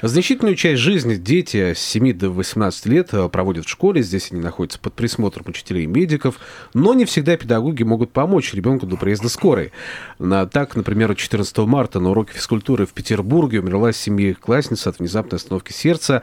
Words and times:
Значительную 0.00 0.54
часть 0.54 0.80
жизни 0.80 1.16
дети 1.16 1.74
с 1.74 1.80
7 1.80 2.12
до 2.12 2.30
18 2.30 2.86
лет 2.86 3.08
э, 3.12 3.28
проводят 3.28 3.66
в 3.66 3.68
школе. 3.68 4.00
Здесь 4.00 4.30
они 4.30 4.40
находятся 4.40 4.78
под 4.78 4.94
присмотром 4.94 5.46
учителей 5.48 5.84
и 5.84 5.86
медиков. 5.86 6.38
Но 6.72 6.94
не 6.94 7.04
всегда 7.04 7.36
педагоги 7.36 7.82
могут 7.82 8.12
помочь 8.12 8.54
ребенку 8.54 8.86
до 8.86 8.96
приезда 8.96 9.28
скорой. 9.28 9.72
Так, 10.18 10.76
например, 10.76 11.16
14 11.16 11.58
марта 11.58 11.98
на 11.98 12.10
уроке 12.10 12.34
физкультуры 12.34 12.86
в 12.86 12.92
Петербурге 12.92 13.58
умерла 13.58 13.92
семиклассница 13.92 14.90
от 14.90 15.00
внезапной 15.00 15.38
остановки 15.38 15.72
сердца. 15.72 16.22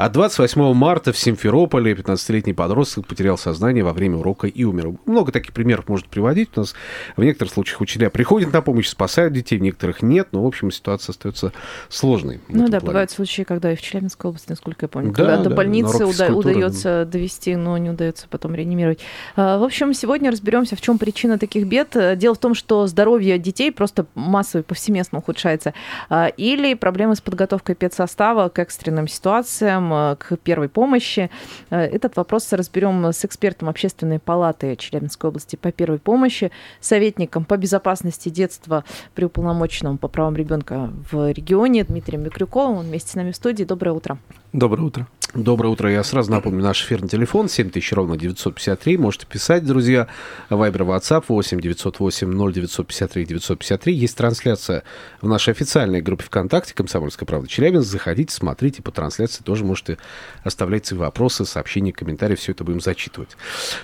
А 0.00 0.08
28 0.08 0.72
марта 0.72 1.12
в 1.12 1.18
Симферополе 1.18 1.92
15-летний 1.92 2.54
подросток 2.54 3.06
потерял 3.06 3.36
сознание 3.36 3.84
во 3.84 3.92
время 3.92 4.16
урока 4.16 4.46
и 4.46 4.64
умер. 4.64 4.92
Много 5.04 5.30
таких 5.30 5.52
примеров 5.52 5.88
можно 5.90 6.08
приводить. 6.08 6.48
У 6.56 6.60
нас 6.60 6.74
в 7.18 7.22
некоторых 7.22 7.52
случаях 7.52 7.82
учителя 7.82 8.08
приходят 8.08 8.50
на 8.50 8.62
помощь, 8.62 8.88
спасают 8.88 9.34
детей, 9.34 9.58
в 9.58 9.60
некоторых 9.60 10.00
нет. 10.00 10.28
Но, 10.32 10.42
в 10.42 10.46
общем, 10.46 10.70
ситуация 10.70 11.12
остается 11.12 11.52
сложной. 11.90 12.40
Ну 12.48 12.68
да, 12.68 12.80
плане. 12.80 12.86
бывают 12.86 13.10
случаи, 13.10 13.42
когда 13.42 13.72
и 13.72 13.76
в 13.76 13.82
Челябинской 13.82 14.30
области, 14.30 14.48
насколько 14.48 14.86
я 14.86 14.88
помню, 14.88 15.10
Да, 15.10 15.16
когда 15.16 15.36
да, 15.36 15.50
до 15.50 15.54
больницы 15.54 16.06
уда- 16.06 16.32
удается 16.32 17.04
довести, 17.04 17.54
но 17.56 17.76
не 17.76 17.90
удается 17.90 18.26
потом 18.30 18.54
реанимировать. 18.54 19.00
А, 19.36 19.58
В 19.58 19.64
общем, 19.64 19.92
сегодня 19.92 20.30
разберемся, 20.30 20.76
в 20.76 20.80
чем 20.80 20.96
причина 20.96 21.36
таких 21.38 21.66
бед. 21.66 21.94
Дело 22.16 22.34
в 22.34 22.38
том, 22.38 22.54
что 22.54 22.86
здоровье 22.86 23.38
детей 23.38 23.70
просто 23.70 24.06
массово 24.14 24.62
и 24.62 24.64
повсеместно 24.64 25.18
ухудшается. 25.18 25.74
А, 26.08 26.28
Или 26.28 26.72
проблемы 26.72 27.16
с 27.16 27.20
подготовкой 27.20 27.74
педсостава 27.74 28.48
к 28.48 28.58
экстренным 28.58 29.06
ситуациям, 29.06 29.89
э, 29.92 30.16
к 30.16 30.36
первой 30.38 30.68
помощи. 30.68 31.30
Э, 31.70 31.80
Этот 31.80 32.16
вопрос 32.16 32.52
разберем 32.52 33.04
с 33.06 33.24
экспертом 33.24 33.68
Общественной 33.68 34.18
палаты 34.18 34.76
Челябинской 34.76 35.28
области 35.28 35.56
по 35.56 35.72
первой 35.72 35.98
помощи, 35.98 36.50
советником 36.80 37.44
по 37.44 37.56
безопасности 37.56 38.28
детства 38.28 38.84
при 39.14 39.24
уполномоченном 39.24 39.98
по 39.98 40.08
правам 40.08 40.36
ребенка 40.36 40.90
в 41.10 41.30
регионе 41.30 41.84
Дмитрием 41.84 42.22
Микрюковым. 42.22 42.78
Он 42.78 42.86
вместе 42.86 43.10
с 43.10 43.14
нами 43.14 43.32
в 43.32 43.36
студии. 43.36 43.64
Доброе 43.64 43.92
утро. 43.92 44.18
Доброе 44.52 44.82
утро. 44.82 45.06
Доброе 45.34 45.68
утро. 45.68 45.88
Я 45.88 46.02
сразу 46.02 46.28
напомню 46.32 46.60
наш 46.60 46.84
эфирный 46.84 47.08
телефон 47.08 47.48
7000 47.48 47.92
ровно 47.92 48.16
953. 48.16 48.96
Можете 48.96 49.26
писать, 49.26 49.64
друзья. 49.64 50.08
Вайбер, 50.48 50.82
WhatsApp 50.82 51.26
8 51.28 51.60
908 51.60 52.52
0953 52.52 53.26
953. 53.26 53.94
Есть 53.94 54.16
трансляция 54.16 54.82
в 55.20 55.28
нашей 55.28 55.52
официальной 55.52 56.00
группе 56.00 56.24
ВКонтакте 56.24 56.74
«Комсомольская 56.74 57.28
правда 57.28 57.46
Челябинск». 57.46 57.88
Заходите, 57.88 58.34
смотрите. 58.34 58.82
По 58.82 58.90
трансляции 58.90 59.44
тоже 59.44 59.64
можете 59.64 59.98
оставлять 60.42 60.86
свои 60.86 60.98
вопросы, 60.98 61.44
сообщения, 61.44 61.92
комментарии. 61.92 62.34
Все 62.34 62.50
это 62.50 62.64
будем 62.64 62.80
зачитывать. 62.80 63.36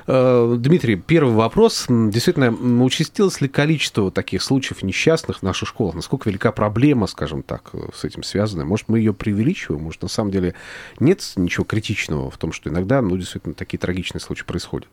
Э, 0.08 0.56
Дмитрий, 0.58 0.96
первый 0.96 1.34
вопрос. 1.34 1.86
Действительно, 1.88 2.50
участилось 2.82 3.40
ли 3.40 3.46
количество 3.46 4.10
таких 4.10 4.42
случаев 4.42 4.82
несчастных 4.82 5.38
в 5.38 5.42
наших 5.42 5.68
школах? 5.68 5.94
Насколько 5.94 6.28
велика 6.28 6.50
проблема, 6.50 7.06
скажем 7.06 7.44
так, 7.44 7.70
с 7.94 8.02
этим 8.02 8.24
связанная? 8.24 8.64
Может, 8.64 8.88
мы 8.88 8.98
ее 8.98 9.14
преувеличиваем? 9.14 9.84
Может, 9.84 10.02
на 10.02 10.08
самом 10.08 10.32
деле 10.32 10.56
нет 10.98 11.35
ничего 11.36 11.64
критичного 11.64 12.30
в 12.30 12.38
том, 12.38 12.52
что 12.52 12.70
иногда, 12.70 13.00
ну, 13.02 13.16
действительно, 13.16 13.54
такие 13.54 13.78
трагичные 13.78 14.20
случаи 14.20 14.44
происходят? 14.44 14.88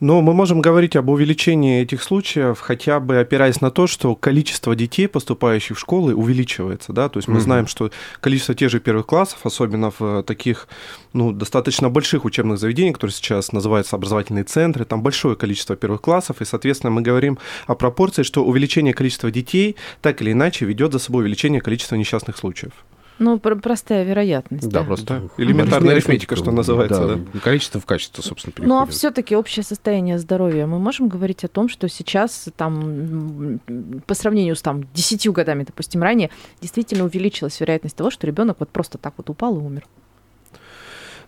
Но 0.00 0.20
мы 0.20 0.34
можем 0.34 0.60
говорить 0.60 0.96
об 0.96 1.10
увеличении 1.10 1.80
этих 1.80 2.02
случаев, 2.02 2.58
хотя 2.58 2.98
бы 2.98 3.20
опираясь 3.20 3.60
на 3.60 3.70
то, 3.70 3.86
что 3.86 4.16
количество 4.16 4.74
детей, 4.74 5.06
поступающих 5.06 5.76
в 5.76 5.80
школы, 5.80 6.12
увеличивается. 6.12 6.92
Да? 6.92 7.08
То 7.08 7.18
есть 7.18 7.28
мы 7.28 7.34
Мгм. 7.34 7.42
знаем, 7.42 7.66
что 7.68 7.92
количество 8.20 8.52
тех 8.56 8.68
же 8.68 8.80
первых 8.80 9.06
классов, 9.06 9.38
особенно 9.44 9.92
в 9.92 10.00
э, 10.00 10.22
таких 10.24 10.66
ну, 11.12 11.30
достаточно 11.30 11.88
больших 11.88 12.24
учебных 12.24 12.58
заведениях, 12.58 12.94
которые 12.96 13.14
сейчас 13.14 13.52
называются 13.52 13.94
образовательные 13.94 14.42
центры, 14.42 14.84
там 14.84 15.02
большое 15.02 15.36
количество 15.36 15.76
первых 15.76 16.00
классов, 16.00 16.40
и, 16.40 16.44
соответственно, 16.44 16.90
мы 16.90 17.02
говорим 17.02 17.38
о 17.68 17.76
пропорции, 17.76 18.24
что 18.24 18.44
увеличение 18.44 18.94
количества 18.94 19.30
детей 19.30 19.76
так 20.00 20.20
или 20.20 20.32
иначе 20.32 20.64
ведет 20.64 20.92
за 20.92 20.98
собой 20.98 21.22
увеличение 21.22 21.60
количества 21.60 21.94
несчастных 21.94 22.36
случаев. 22.36 22.72
Ну, 23.22 23.38
про- 23.38 23.54
простая 23.54 24.02
вероятность. 24.04 24.68
Да, 24.68 24.80
да. 24.80 24.84
просто 24.84 25.20
Да, 25.36 25.42
элементарная 25.44 25.92
арифметика, 25.94 26.34
что 26.34 26.50
называется, 26.50 27.16
да. 27.32 27.40
Количество 27.40 27.80
в 27.80 27.86
качество, 27.86 28.20
собственно, 28.20 28.52
Ну, 28.58 28.64
а 28.64 28.80
переходит. 28.80 28.94
все-таки 28.98 29.36
общее 29.36 29.62
состояние 29.62 30.18
здоровья. 30.18 30.66
Мы 30.66 30.80
можем 30.80 31.06
говорить 31.08 31.44
о 31.44 31.48
том, 31.48 31.68
что 31.68 31.88
сейчас 31.88 32.48
там 32.56 33.60
по 34.06 34.14
сравнению 34.14 34.56
с 34.56 34.62
там 34.62 34.82
десятью 34.92 35.32
годами, 35.32 35.62
допустим, 35.64 36.02
ранее, 36.02 36.30
действительно 36.60 37.04
увеличилась 37.04 37.60
вероятность 37.60 37.94
того, 37.96 38.10
что 38.10 38.26
ребенок 38.26 38.56
вот 38.58 38.70
просто 38.70 38.98
так 38.98 39.14
вот 39.16 39.30
упал 39.30 39.54
и 39.56 39.60
умер. 39.60 39.84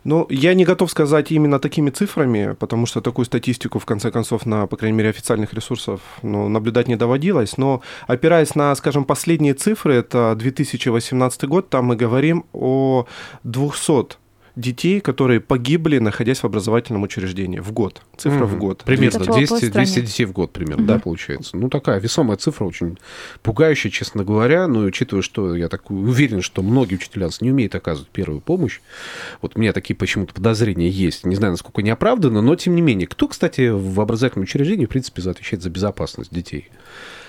Ну, 0.04 0.26
я 0.28 0.54
не 0.54 0.64
готов 0.64 0.90
сказать 0.90 1.32
именно 1.32 1.58
такими 1.58 1.90
цифрами, 1.90 2.54
потому 2.58 2.86
что 2.86 3.00
такую 3.00 3.24
статистику, 3.24 3.78
в 3.78 3.86
конце 3.86 4.10
концов, 4.10 4.46
на, 4.46 4.66
по 4.66 4.76
крайней 4.76 4.98
мере, 4.98 5.10
официальных 5.10 5.54
ресурсов 5.54 6.00
ну, 6.22 6.48
наблюдать 6.48 6.88
не 6.88 6.96
доводилось. 6.96 7.56
Но 7.56 7.80
опираясь 8.06 8.54
на, 8.54 8.74
скажем, 8.74 9.04
последние 9.04 9.54
цифры, 9.54 9.94
это 9.94 10.34
2018 10.36 11.44
год, 11.44 11.70
там 11.70 11.86
мы 11.86 11.96
говорим 11.96 12.44
о 12.52 13.06
200 13.44 14.23
детей, 14.56 15.00
которые 15.00 15.40
погибли, 15.40 15.98
находясь 15.98 16.38
в 16.38 16.44
образовательном 16.44 17.02
учреждении 17.02 17.58
в 17.58 17.72
год. 17.72 18.02
Цифра 18.16 18.44
в 18.46 18.52
Мгм. 18.52 18.58
год. 18.60 18.82
Примерно 18.84 19.16
Это 19.16 19.24
по- 19.26 19.32
по 19.32 19.38
200, 19.38 19.54
стране. 19.56 19.72
200 19.72 20.00
детей 20.02 20.24
в 20.26 20.32
год 20.32 20.52
примерно, 20.52 20.86
да, 20.86 20.94
Мгм. 20.94 21.02
получается. 21.02 21.56
Ну, 21.56 21.68
такая 21.68 21.98
весомая 21.98 22.36
цифра, 22.36 22.64
очень 22.64 22.96
пугающая, 23.42 23.90
честно 23.90 24.22
говоря. 24.24 24.68
Ну, 24.68 24.84
и 24.84 24.86
учитывая, 24.86 25.22
что 25.22 25.56
я 25.56 25.68
так 25.68 25.90
уверен, 25.90 26.40
что 26.40 26.62
многие 26.62 26.94
учителя 26.94 27.28
не 27.40 27.50
умеют 27.50 27.74
оказывать 27.74 28.08
первую 28.10 28.40
помощь. 28.40 28.80
Вот 29.42 29.56
у 29.56 29.60
меня 29.60 29.72
такие 29.72 29.96
почему-то 29.96 30.34
подозрения 30.34 30.88
есть. 30.88 31.26
Не 31.26 31.34
знаю, 31.36 31.52
насколько 31.52 31.80
они 31.80 31.90
оправданы, 31.90 32.40
но 32.40 32.54
тем 32.54 32.76
не 32.76 32.82
мененее. 32.82 33.08
Кто, 33.08 33.26
кстати, 33.28 33.70
в 33.70 34.00
образовательном 34.00 34.44
учреждении, 34.44 34.86
в 34.86 34.88
принципе, 34.88 35.20
за- 35.20 35.32
отвечает 35.32 35.62
за 35.62 35.70
безопасность 35.70 36.32
детей? 36.32 36.68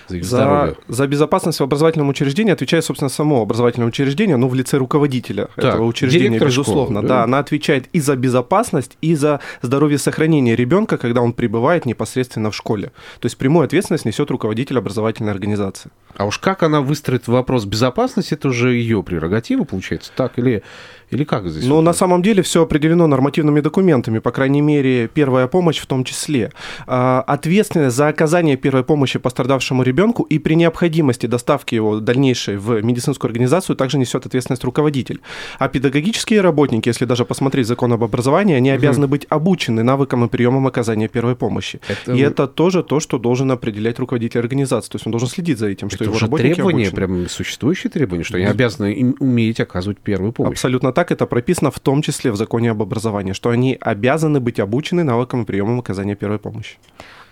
За 0.08 0.18
За, 0.20 0.76
за 0.88 1.06
безопасность 1.06 1.60
в 1.60 1.62
образовательном 1.62 2.08
учреждении 2.08 2.52
отвечает, 2.52 2.84
собственно, 2.84 3.08
само 3.08 3.42
образовательное 3.42 3.88
учреждение, 3.88 4.36
но 4.36 4.48
в 4.48 4.54
лице 4.54 4.76
руководителя 4.76 5.48
Так, 5.56 5.64
этого 5.64 5.84
учреждения, 5.84 6.28
директор 6.28 6.48
безусловно. 6.48 7.00
школы, 7.00 7.08
да? 7.08 7.16
да? 7.18 7.24
она 7.24 7.38
отвечает 7.38 7.86
и 7.92 8.00
за 8.00 8.16
безопасность, 8.16 8.96
и 9.00 9.14
за 9.14 9.40
здоровье 9.62 9.98
сохранение 9.98 10.56
ребенка, 10.56 10.96
когда 10.98 11.20
он 11.22 11.32
пребывает 11.32 11.86
непосредственно 11.86 12.50
в 12.50 12.56
школе. 12.56 12.92
То 13.20 13.26
есть 13.26 13.36
прямую 13.36 13.64
ответственность 13.64 14.04
несет 14.04 14.30
руководитель 14.30 14.78
образовательной 14.78 15.32
организации. 15.32 15.90
А 16.16 16.24
уж 16.24 16.38
как 16.38 16.62
она 16.62 16.80
выстроит 16.80 17.28
вопрос 17.28 17.64
безопасности, 17.64 18.34
это 18.34 18.48
уже 18.48 18.74
ее 18.74 19.02
прерогатива, 19.02 19.64
получается, 19.64 20.12
так? 20.16 20.38
Или, 20.38 20.62
или 21.10 21.24
как 21.24 21.48
здесь? 21.48 21.64
Но 21.64 21.76
вот? 21.76 21.82
на 21.82 21.92
самом 21.92 22.22
деле 22.22 22.42
все 22.42 22.62
определено 22.62 23.06
нормативными 23.06 23.60
документами, 23.60 24.18
по 24.18 24.30
крайней 24.32 24.60
мере, 24.60 25.08
первая 25.08 25.46
помощь 25.46 25.78
в 25.78 25.86
том 25.86 26.04
числе. 26.04 26.52
А, 26.86 27.22
Ответственность 27.26 27.96
за 27.96 28.08
оказание 28.08 28.56
первой 28.56 28.82
помощи 28.82 29.18
пострадавшему 29.18 29.82
ребенку 29.82 30.22
и 30.24 30.38
при 30.38 30.54
необходимости 30.54 31.26
доставки 31.26 31.74
его 31.74 32.00
дальнейшей 32.00 32.56
в 32.56 32.82
медицинскую 32.82 33.28
организацию 33.28 33.76
также 33.76 33.98
несет 33.98 34.26
ответственность 34.26 34.64
руководитель. 34.64 35.20
А 35.58 35.68
педагогические 35.68 36.40
работники, 36.40 36.88
если 36.88 37.04
даже 37.04 37.24
посмотреть 37.24 37.66
закон 37.66 37.92
об 37.92 38.02
образовании, 38.02 38.56
они 38.56 38.70
обязаны 38.70 39.06
быть 39.06 39.26
обучены 39.28 39.82
навыкам 39.82 40.24
и 40.24 40.28
приемам 40.28 40.66
оказания 40.66 41.08
первой 41.08 41.36
помощи. 41.36 41.80
Это 41.88 42.12
и 42.12 42.20
это 42.20 42.46
тоже 42.46 42.82
то, 42.82 43.00
что 43.00 43.18
должен 43.18 43.50
определять 43.50 43.98
руководитель 43.98 44.40
организации. 44.40 44.90
То 44.90 44.96
есть 44.96 45.06
он 45.06 45.12
должен 45.12 45.28
следить 45.28 45.58
за 45.58 45.68
этим, 45.68 45.88
что 45.88 45.96
Это 45.98 46.04
его 46.04 46.14
уже 46.16 46.24
работники 46.26 46.54
требования, 46.54 46.88
обучены. 46.88 46.96
прям 46.96 47.28
существующие 47.28 47.90
требования, 47.90 48.24
что 48.24 48.36
они 48.38 48.46
обязаны 48.46 49.14
уметь 49.20 49.60
оказывать 49.60 49.98
первую 49.98 50.32
помощь. 50.32 50.52
Абсолютно 50.52 50.92
так. 50.96 51.12
Это 51.12 51.26
прописано 51.26 51.70
в 51.70 51.78
том 51.78 52.02
числе 52.02 52.30
в 52.30 52.36
законе 52.36 52.70
об 52.70 52.80
образовании, 52.82 53.34
что 53.34 53.50
они 53.50 53.76
обязаны 53.80 54.40
быть 54.40 54.60
обучены 54.60 55.04
навыкам 55.04 55.42
и 55.42 55.44
приемам 55.44 55.78
оказания 55.78 56.16
первой 56.16 56.38
помощи. 56.38 56.78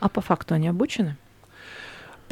А 0.01 0.09
по 0.09 0.21
факту 0.21 0.55
они 0.55 0.69
обучены? 0.69 1.17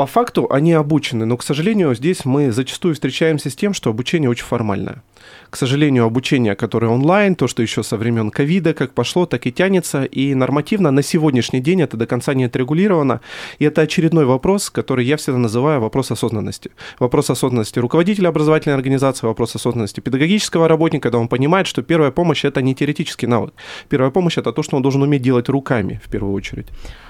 По 0.02 0.06
факту 0.06 0.48
они 0.50 0.72
обучены, 0.72 1.26
но, 1.26 1.36
к 1.36 1.44
сожалению, 1.44 1.94
здесь 1.94 2.24
мы 2.24 2.50
зачастую 2.50 2.94
встречаемся 2.94 3.50
с 3.50 3.54
тем, 3.54 3.72
что 3.72 3.90
обучение 3.90 4.28
очень 4.28 4.44
формальное. 4.44 5.04
К 5.48 5.56
сожалению, 5.56 6.06
обучение, 6.06 6.56
которое 6.56 6.88
онлайн, 6.88 7.36
то, 7.36 7.46
что 7.46 7.62
еще 7.62 7.84
со 7.84 7.96
времен 7.96 8.30
ковида, 8.30 8.74
как 8.74 8.94
пошло, 8.94 9.26
так 9.26 9.46
и 9.46 9.52
тянется, 9.52 10.02
и 10.04 10.34
нормативно 10.34 10.90
на 10.90 11.02
сегодняшний 11.02 11.60
день 11.60 11.82
это 11.82 11.96
до 11.96 12.06
конца 12.06 12.34
не 12.34 12.44
отрегулировано. 12.44 13.20
И 13.60 13.64
это 13.64 13.82
очередной 13.82 14.24
вопрос, 14.24 14.70
который 14.70 15.04
я 15.04 15.16
всегда 15.16 15.38
называю 15.38 15.80
вопрос 15.80 16.10
осознанности. 16.10 16.72
Вопрос 16.98 17.30
осознанности 17.30 17.78
руководителя 17.78 18.28
образовательной 18.28 18.74
организации, 18.74 19.26
вопрос 19.26 19.54
осознанности 19.54 20.00
педагогического 20.00 20.66
работника, 20.66 21.02
когда 21.04 21.18
он 21.18 21.28
понимает, 21.28 21.68
что 21.68 21.82
первая 21.82 22.10
помощь– 22.10 22.44
это 22.46 22.60
не 22.60 22.74
теоретический 22.74 23.28
навык. 23.28 23.54
Первая 23.88 24.10
помощь– 24.10 24.36
это 24.38 24.52
то, 24.52 24.62
что 24.64 24.76
он 24.76 24.82
должен 24.82 25.02
уметь 25.02 25.22
делать 25.22 25.48
руками, 25.48 26.00
в 26.04 26.10
первую 26.10 26.34
очередь. 26.34 26.66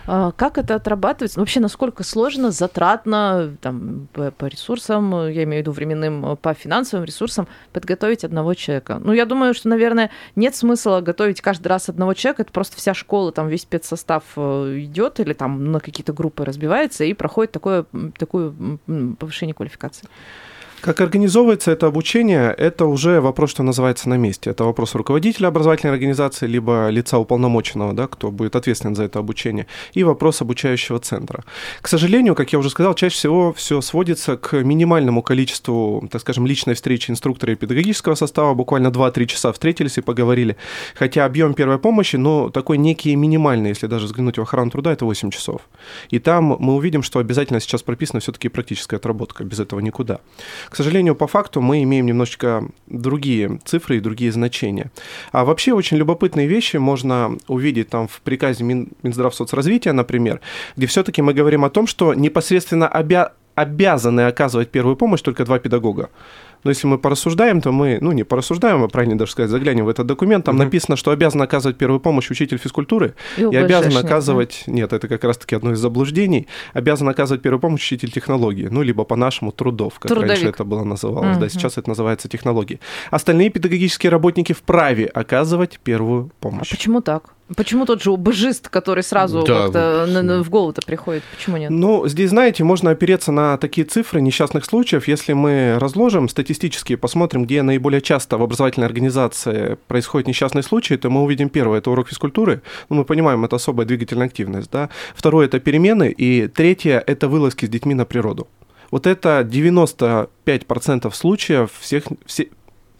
А 0.07 0.33
Как 0.33 0.59
это 0.59 0.75
отрабатывается? 0.75 1.41
Вообще, 1.41 1.61
насколько 1.61 2.03
сложно, 2.03 2.51
затратно 2.83 3.57
там, 3.61 4.09
по, 4.13 4.47
ресурсам, 4.47 5.29
я 5.29 5.45
имею 5.45 5.63
в 5.63 5.67
виду 5.67 5.71
временным, 5.73 6.37
по 6.37 6.53
финансовым 6.53 7.05
ресурсам 7.05 7.47
подготовить 7.73 8.25
одного 8.25 8.55
человека. 8.55 9.01
Ну, 9.03 9.13
я 9.13 9.25
думаю, 9.25 9.55
что, 9.55 9.69
наверное, 9.69 10.11
нет 10.35 10.57
смысла 10.57 11.01
готовить 11.01 11.41
каждый 11.41 11.69
раз 11.69 11.89
одного 11.89 12.15
человека, 12.15 12.43
это 12.43 12.53
просто 12.53 12.77
вся 12.77 12.93
школа, 12.93 13.31
там 13.31 13.49
весь 13.49 13.63
спецсостав 13.63 14.25
э, 14.37 14.81
идет 14.81 15.21
или 15.21 15.33
там 15.33 15.71
на 15.71 15.79
какие-то 15.79 16.13
группы 16.13 16.45
разбивается 16.45 17.05
и 17.05 17.15
проходит 17.15 17.53
такое, 17.53 17.87
такое 18.19 18.53
повышение 19.19 19.55
квалификации. 19.55 20.09
Как 20.83 21.01
организовывается 21.01 21.71
это 21.71 21.87
обучение, 21.87 22.53
это 22.59 22.87
уже 22.87 23.21
вопрос, 23.21 23.53
что 23.53 23.63
называется, 23.63 24.09
на 24.09 24.17
месте. 24.17 24.51
Это 24.51 24.65
вопрос 24.65 24.97
руководителя 24.97 25.47
образовательной 25.47 25.93
организации, 25.93 26.49
либо 26.49 26.89
лица 26.89 27.19
уполномоченного, 27.19 27.93
да, 27.93 28.09
кто 28.09 28.33
будет 28.33 28.57
ответственен 28.57 28.97
за 28.97 29.05
это 29.05 29.21
обучение, 29.21 29.69
и 29.93 30.03
вопрос 30.03 30.43
обучающего 30.43 30.99
центра. 30.99 31.45
К 31.81 31.87
сожалению, 31.87 32.35
как 32.35 32.53
я 32.53 32.59
уже 32.59 32.69
сказал, 32.69 32.95
чаще 32.95 33.15
всего 33.15 33.53
все 33.53 33.81
сводится 33.81 34.37
к 34.37 34.61
минимальному 34.61 35.23
количеству, 35.23 36.05
так 36.11 36.21
скажем, 36.21 36.49
личной 36.49 36.75
встречи 36.75 37.13
инструктора 37.13 37.53
и 37.53 37.57
педагогического 37.57 38.17
состава, 38.17 38.53
буквально 38.55 38.89
2-3 38.89 39.27
часа 39.27 39.53
встретились 39.53 39.99
и 39.99 40.01
поговорили. 40.01 40.57
Хотя 40.97 41.27
объем 41.27 41.55
первой 41.55 41.79
помощи, 41.79 42.17
но 42.17 42.51
такой 42.51 42.77
некий 42.77 43.15
минимальный, 43.15 43.69
если 43.69 43.87
даже 43.87 44.07
взглянуть 44.07 44.37
в 44.37 44.43
охрану 44.43 44.73
труда, 44.73 44.93
это 44.93 45.05
8 45.05 45.31
часов. 45.31 45.61
И 46.11 46.19
там 46.19 46.57
мы 46.59 46.75
увидим, 46.75 47.05
что 47.05 47.21
обязательно 47.21 47.61
сейчас 47.61 47.85
прописана 47.85 48.19
все-таки 48.19 48.49
практическая 48.49 48.97
отработка, 48.97 49.45
без 49.45 49.61
этого 49.61 49.79
никуда. 49.79 50.19
К 50.73 50.77
сожалению, 50.77 51.15
по 51.15 51.27
факту 51.27 51.61
мы 51.61 51.83
имеем 51.83 52.07
немножечко 52.07 52.67
другие 52.87 53.61
цифры 53.67 53.99
и 53.99 54.01
другие 54.01 54.33
значения. 54.33 54.91
А 55.31 55.45
вообще 55.45 55.75
очень 55.75 55.99
любопытные 55.99 56.47
вещи 56.47 56.79
можно 56.79 57.37
увидеть 57.47 57.91
там 57.91 58.09
в 58.09 58.23
приказе 58.23 58.65
Мин, 58.65 58.89
Минздравсоцразвития, 59.03 59.93
например, 59.93 60.41
где 60.75 60.87
все-таки 60.87 61.21
мы 61.21 61.35
говорим 61.35 61.67
о 61.67 61.69
том, 61.69 61.87
что 61.87 62.15
непосредственно 62.15 62.89
обя 62.89 63.33
обязаны 63.55 64.23
оказывать 64.23 64.71
первую 64.71 64.97
помощь 64.97 65.21
только 65.21 65.45
два 65.45 65.59
педагога. 65.59 66.09
Но 66.65 66.71
если 66.71 66.87
мы 66.87 66.99
порассуждаем, 66.99 67.61
то 67.61 67.73
мы, 67.73 67.99
ну 68.01 68.13
не 68.13 68.25
порассуждаем, 68.25 68.83
а 68.83 68.89
правильно 68.89 69.19
даже 69.19 69.33
сказать, 69.33 69.51
заглянем 69.51 69.85
в 69.85 69.89
этот 69.89 70.07
документ, 70.07 70.45
там 70.45 70.57
угу. 70.57 70.65
написано, 70.65 70.97
что 70.97 71.11
обязан 71.11 71.43
оказывать 71.43 71.77
первую 71.77 72.01
помощь 72.01 72.31
учитель 72.31 72.59
физкультуры 72.59 73.15
и, 73.37 73.43
и 73.43 73.57
обязан 73.57 73.97
оказывать, 73.97 74.65
да? 74.67 74.73
нет, 74.73 74.93
это 74.93 75.09
как 75.09 75.25
раз-таки 75.25 75.55
одно 75.55 75.73
из 75.73 75.79
заблуждений, 75.79 76.47
обязан 76.73 77.09
оказывать 77.09 77.43
первую 77.43 77.61
помощь 77.61 77.83
учитель 77.83 78.11
технологии, 78.11 78.69
ну 78.71 78.83
либо 78.83 79.05
по-нашему 79.05 79.53
трудов, 79.53 79.99
как 79.99 80.09
Трудовик. 80.09 80.31
раньше 80.31 80.49
это 80.49 80.65
было 80.65 80.85
называлось, 80.85 81.37
угу. 81.37 81.41
да, 81.41 81.49
сейчас 81.49 81.79
это 81.79 81.89
называется 81.89 82.29
технологии. 82.29 82.81
Остальные 83.11 83.51
педагогические 83.51 84.11
работники 84.11 84.53
вправе 84.53 85.07
оказывать 85.07 85.79
первую 85.83 86.31
помощь. 86.41 86.73
А 86.73 86.77
почему 86.77 87.01
так? 87.01 87.35
Почему 87.57 87.85
тот 87.85 88.03
же 88.03 88.11
убыжист, 88.11 88.69
который 88.69 89.03
сразу 89.03 89.43
да. 89.43 89.65
как-то 89.65 90.43
в 90.43 90.51
голову-то 90.51 90.81
приходит? 90.87 91.23
Почему 91.37 91.57
нет? 91.57 91.71
Ну, 91.71 92.07
здесь, 92.09 92.31
знаете, 92.31 92.65
можно 92.65 92.91
опереться 92.91 93.33
на 93.33 93.59
такие 93.59 93.87
цифры 93.87 94.21
несчастных 94.21 94.65
случаев. 94.65 95.07
Если 95.09 95.33
мы 95.33 95.77
разложим 95.79 96.29
статистически, 96.29 96.97
посмотрим, 96.97 97.45
где 97.45 97.63
наиболее 97.63 98.01
часто 98.01 98.39
в 98.39 98.43
образовательной 98.43 98.87
организации 98.87 99.77
происходят 99.87 100.29
несчастные 100.29 100.63
случаи, 100.63 100.95
то 100.95 101.11
мы 101.11 101.23
увидим 101.23 101.49
первое– 101.49 101.79
это 101.81 101.91
урок 101.91 102.09
физкультуры. 102.09 102.63
Ну, 102.89 102.97
мы 102.97 103.05
понимаем, 103.05 103.45
это 103.45 103.57
особая 103.57 103.87
двигательная 103.87 104.27
активность. 104.27 104.71
Да? 104.71 104.89
Второе– 105.15 105.47
это 105.49 105.61
перемены. 105.61 106.11
И 106.11 106.49
третье– 106.49 107.03
это 107.07 107.29
вылазки 107.29 107.67
с 107.67 107.69
детьми 107.69 107.95
на 107.95 108.05
природу. 108.05 108.49
Вот 108.91 109.07
это 109.07 109.41
95% 109.41 111.13
случаев 111.15 111.71
всех, 111.81 112.05
все, 112.27 112.49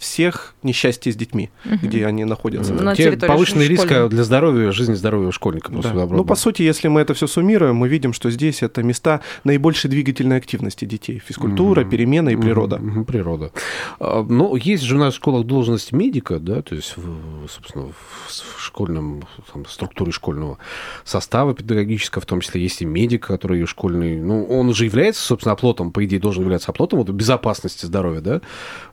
всех 0.03 0.55
несчастий 0.63 1.13
с 1.13 1.17
детьми, 1.17 1.51
угу. 1.65 1.77
где 1.83 2.07
они 2.07 2.25
находятся. 2.25 2.75
На 2.75 2.95
Те 2.95 3.13
повышенный 3.13 3.69
риск 3.69 3.87
для 3.87 4.25
здоровья, 4.25 4.73
жизни 4.73 4.95
здоровья 4.95 5.31
школьника. 5.31 5.71
Да. 5.73 5.93
Ну, 5.93 6.25
по 6.25 6.35
сути, 6.35 6.63
если 6.63 6.89
мы 6.89 7.01
это 7.01 7.15
все 7.15 7.27
суммируем, 7.27 7.77
мы 7.77 7.89
видим, 7.89 8.13
что 8.13 8.31
здесь 8.31 8.63
это 8.63 8.83
места 8.83 9.21
наибольшей 9.45 9.91
двигательной 9.91 10.37
активности 10.37 10.85
детей. 10.85 11.23
Физкультура, 11.25 11.83
угу. 11.83 11.91
перемена 11.91 12.31
и 12.31 12.37
природа. 12.37 12.77
Угу. 12.77 13.05
Природа. 13.05 13.53
А, 14.01 14.25
ну, 14.29 14.57
есть 14.57 14.83
же 14.83 14.97
у 14.97 14.99
нас 14.99 15.15
в 15.15 15.17
школах 15.17 15.47
должность 15.47 15.93
медика, 15.93 16.39
да, 16.41 16.63
то 16.63 16.75
есть, 16.75 16.95
собственно, 17.49 17.93
в 18.27 18.61
школьном, 18.61 19.23
там, 19.53 19.67
структуре 19.67 20.11
школьного 20.11 20.59
состава 21.05 21.55
педагогического, 21.55 22.23
в 22.23 22.27
том 22.27 22.41
числе 22.41 22.61
есть 22.61 22.83
и 22.83 22.85
медик, 22.85 23.27
который 23.27 23.65
школьный, 23.67 24.21
ну, 24.21 24.45
он 24.45 24.69
уже 24.69 24.85
является, 24.85 25.23
собственно, 25.23 25.53
оплотом, 25.53 25.93
по 25.93 26.05
идее, 26.05 26.19
должен 26.19 26.43
являться 26.43 26.73
оплотом 26.73 26.99
вот, 26.99 27.09
безопасности 27.11 27.87
здоровья, 27.87 28.21
да, 28.21 28.41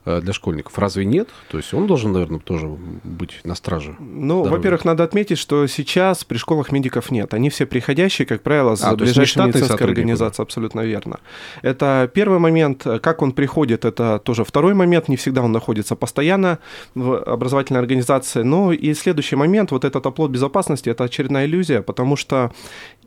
э, 0.04 0.20
для 0.20 0.32
школьников. 0.32 0.78
Разве 0.78 0.99
разве 1.00 1.04
нет? 1.04 1.28
То 1.50 1.58
есть 1.58 1.74
он 1.74 1.86
должен, 1.86 2.12
наверное, 2.12 2.40
тоже 2.40 2.66
быть 3.04 3.40
на 3.44 3.54
страже. 3.54 3.96
Ну, 3.98 4.42
во-первых, 4.42 4.84
надо 4.84 5.04
отметить, 5.04 5.38
что 5.38 5.66
сейчас 5.66 6.24
при 6.24 6.38
школах 6.38 6.72
медиков 6.72 7.10
нет. 7.10 7.34
Они 7.34 7.48
все 7.48 7.66
приходящие, 7.66 8.26
как 8.26 8.42
правило, 8.42 8.76
с 8.76 8.82
а, 8.82 8.94
ближайшей 8.94 9.46
медицинской 9.46 9.86
организацией. 9.86 10.44
Абсолютно 10.44 10.80
верно. 10.80 11.18
Это 11.62 12.10
первый 12.12 12.38
момент. 12.38 12.86
Как 13.02 13.22
он 13.22 13.32
приходит, 13.32 13.84
это 13.84 14.18
тоже 14.18 14.44
второй 14.44 14.74
момент. 14.74 15.08
Не 15.08 15.16
всегда 15.16 15.42
он 15.42 15.52
находится 15.52 15.96
постоянно 15.96 16.58
в 16.94 17.16
образовательной 17.16 17.80
организации. 17.80 18.42
Ну 18.42 18.72
и 18.72 18.94
следующий 18.94 19.36
момент, 19.36 19.70
вот 19.70 19.84
этот 19.84 20.06
оплот 20.06 20.30
безопасности, 20.30 20.90
это 20.90 21.04
очередная 21.04 21.46
иллюзия, 21.46 21.82
потому 21.82 22.16
что 22.16 22.50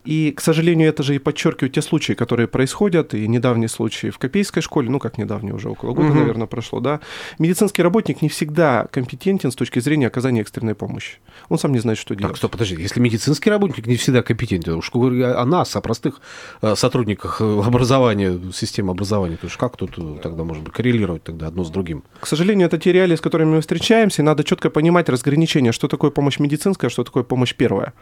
и, 0.05 0.31
к 0.31 0.41
сожалению, 0.41 0.89
это 0.89 1.01
же 1.01 1.15
и 1.15 1.19
подчеркивают 1.19 1.73
те 1.73 1.81
случаи, 1.81 2.13
которые 2.13 2.47
происходят, 2.47 3.13
и 3.13 3.27
недавние 3.27 3.69
случаи 3.69 4.09
в 4.09 4.17
Копейской 4.17 4.61
школе, 4.61 4.89
ну, 4.89 4.99
как 4.99 5.17
недавние 5.17 5.53
уже, 5.53 5.69
около 5.69 5.93
года, 5.93 6.09
угу. 6.09 6.19
наверное, 6.19 6.47
прошло, 6.47 6.79
да. 6.79 6.99
Медицинский 7.39 7.81
работник 7.81 8.21
не 8.21 8.29
всегда 8.29 8.87
компетентен 8.91 9.51
с 9.51 9.55
точки 9.55 9.79
зрения 9.79 10.07
оказания 10.07 10.41
экстренной 10.41 10.75
помощи. 10.75 11.19
Он 11.49 11.57
сам 11.57 11.71
не 11.71 11.79
знает, 11.79 11.97
что 11.97 12.15
делать. 12.15 12.33
Так, 12.33 12.37
стоп, 12.37 12.51
подожди, 12.51 12.75
если 12.75 12.99
медицинский 12.99 13.49
работник 13.49 13.87
не 13.87 13.95
всегда 13.95 14.23
компетентен, 14.23 14.73
уж 14.73 14.91
говорю 14.91 15.25
о 15.25 15.45
нас, 15.45 15.75
о 15.75 15.81
простых 15.81 16.19
э, 16.61 16.75
сотрудниках 16.75 17.39
э, 17.39 17.61
образования, 17.65 18.39
системы 18.53 18.91
образования, 18.91 19.37
то 19.37 19.47
есть 19.47 19.57
как 19.57 19.77
тут 19.77 19.97
э, 19.97 20.17
тогда 20.21 20.43
может 20.43 20.63
быть 20.63 20.73
коррелировать 20.73 21.23
тогда 21.23 21.47
одно 21.47 21.63
с 21.63 21.69
другим? 21.69 22.03
К 22.19 22.27
сожалению, 22.27 22.67
это 22.67 22.77
те 22.77 22.91
реалии, 22.91 23.15
с 23.15 23.21
которыми 23.21 23.55
мы 23.55 23.61
встречаемся, 23.61 24.21
и 24.21 24.25
надо 24.25 24.43
четко 24.43 24.69
понимать 24.69 25.07
разграничение, 25.07 25.71
что 25.71 25.87
такое 25.87 26.11
помощь 26.11 26.39
медицинская, 26.39 26.89
что 26.89 27.03
такое 27.03 27.23
помощь 27.23 27.55
первая 27.55 27.93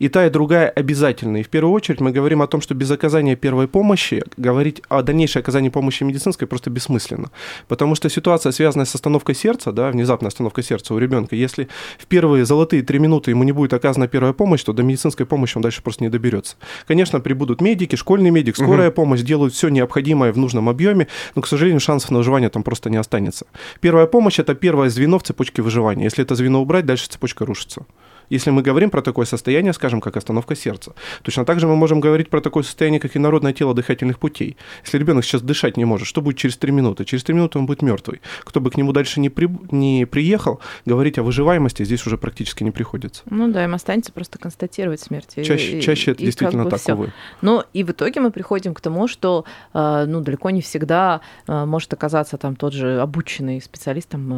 и 0.00 0.08
та, 0.08 0.26
и 0.26 0.30
другая 0.30 0.68
обязательны. 0.68 1.40
И 1.40 1.42
в 1.42 1.50
первую 1.50 1.72
очередь 1.74 2.00
мы 2.00 2.10
говорим 2.10 2.40
о 2.42 2.46
том, 2.46 2.60
что 2.62 2.74
без 2.74 2.90
оказания 2.90 3.36
первой 3.36 3.68
помощи 3.68 4.24
говорить 4.38 4.82
о 4.88 5.02
дальнейшей 5.02 5.42
оказании 5.42 5.68
помощи 5.68 6.02
медицинской 6.02 6.48
просто 6.48 6.70
бессмысленно. 6.70 7.30
Потому 7.68 7.94
что 7.94 8.08
ситуация, 8.08 8.50
связанная 8.50 8.86
с 8.86 8.94
остановкой 8.94 9.34
сердца, 9.34 9.72
да, 9.72 9.90
внезапная 9.90 10.28
остановка 10.28 10.62
сердца 10.62 10.94
у 10.94 10.98
ребенка, 10.98 11.36
если 11.36 11.68
в 11.98 12.06
первые 12.06 12.46
золотые 12.46 12.82
три 12.82 12.98
минуты 12.98 13.30
ему 13.30 13.44
не 13.44 13.52
будет 13.52 13.74
оказана 13.74 14.08
первая 14.08 14.32
помощь, 14.32 14.62
то 14.64 14.72
до 14.72 14.82
медицинской 14.82 15.26
помощи 15.26 15.56
он 15.56 15.62
дальше 15.62 15.82
просто 15.82 16.02
не 16.02 16.08
доберется. 16.08 16.56
Конечно, 16.86 17.20
прибудут 17.20 17.60
медики, 17.60 17.94
школьный 17.96 18.30
медик, 18.30 18.56
скорая 18.56 18.88
угу. 18.88 18.96
помощь, 18.96 19.20
делают 19.20 19.52
все 19.52 19.68
необходимое 19.68 20.32
в 20.32 20.38
нужном 20.38 20.70
объеме, 20.70 21.08
но, 21.34 21.42
к 21.42 21.46
сожалению, 21.46 21.80
шансов 21.80 22.10
на 22.10 22.18
выживание 22.18 22.48
там 22.48 22.62
просто 22.62 22.88
не 22.88 22.96
останется. 22.96 23.46
Первая 23.80 24.06
помощь– 24.06 24.38
это 24.38 24.54
первое 24.54 24.88
звено 24.88 25.18
в 25.18 25.24
цепочке 25.24 25.60
выживания. 25.60 26.04
Если 26.04 26.24
это 26.24 26.34
звено 26.34 26.62
убрать, 26.62 26.86
дальше 26.86 27.06
цепочка 27.10 27.44
рушится. 27.44 27.84
Если 28.30 28.50
мы 28.50 28.62
говорим 28.62 28.90
про 28.90 29.02
такое 29.02 29.26
состояние, 29.26 29.72
скажем, 29.72 30.00
как 30.00 30.16
остановка 30.16 30.54
сердца, 30.54 30.94
точно 31.22 31.44
так 31.44 31.58
же 31.58 31.66
мы 31.66 31.74
можем 31.76 32.00
говорить 32.00 32.30
про 32.30 32.40
такое 32.40 32.62
состояние, 32.62 33.00
как 33.00 33.16
и 33.16 33.18
народное 33.18 33.52
тело 33.52 33.74
дыхательных 33.74 34.20
путей. 34.20 34.56
Если 34.84 34.98
ребенок 34.98 35.24
сейчас 35.24 35.42
дышать 35.42 35.76
не 35.76 35.84
может, 35.84 36.06
что 36.06 36.22
будет 36.22 36.38
через 36.38 36.56
3 36.56 36.70
минуты? 36.72 37.04
Через 37.04 37.24
3 37.24 37.34
минуты 37.34 37.58
он 37.58 37.66
будет 37.66 37.82
мертвый. 37.82 38.20
Кто 38.44 38.60
бы 38.60 38.70
к 38.70 38.76
нему 38.76 38.92
дальше 38.92 39.20
не, 39.20 39.28
при... 39.28 39.48
не 39.72 40.06
приехал, 40.06 40.60
говорить 40.86 41.18
о 41.18 41.24
выживаемости 41.24 41.84
здесь 41.84 42.06
уже 42.06 42.16
практически 42.16 42.62
не 42.62 42.70
приходится. 42.70 43.22
Ну 43.28 43.50
да, 43.50 43.64
им 43.64 43.74
останется 43.74 44.12
просто 44.12 44.38
констатировать 44.38 45.00
смерть. 45.00 45.34
Чаще, 45.34 45.78
и, 45.78 45.82
чаще 45.82 46.12
это 46.12 46.22
и 46.22 46.26
действительно 46.26 46.64
как 46.64 46.72
бы 46.72 46.78
так, 46.78 46.96
увы. 46.96 47.12
Но 47.42 47.64
и 47.72 47.82
в 47.82 47.90
итоге 47.90 48.20
мы 48.20 48.30
приходим 48.30 48.74
к 48.74 48.80
тому, 48.80 49.08
что 49.08 49.44
э, 49.74 50.04
ну, 50.06 50.20
далеко 50.20 50.50
не 50.50 50.62
всегда 50.62 51.20
э, 51.48 51.64
может 51.64 51.92
оказаться 51.92 52.38
там 52.38 52.54
тот 52.54 52.72
же 52.72 53.00
обученный 53.00 53.60
специалист 53.60 54.08
там, 54.08 54.28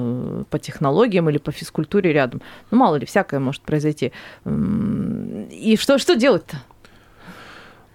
э, 0.40 0.44
по 0.48 0.58
технологиям 0.58 1.28
или 1.28 1.36
по 1.36 1.52
физкультуре 1.52 2.12
рядом. 2.12 2.40
Ну, 2.70 2.78
мало 2.78 2.96
ли, 2.96 3.04
всякое 3.04 3.38
может 3.38 3.60
произойти. 3.60 3.81
И 4.44 5.76
что, 5.76 5.98
что 5.98 6.14
делать-то? 6.14 6.56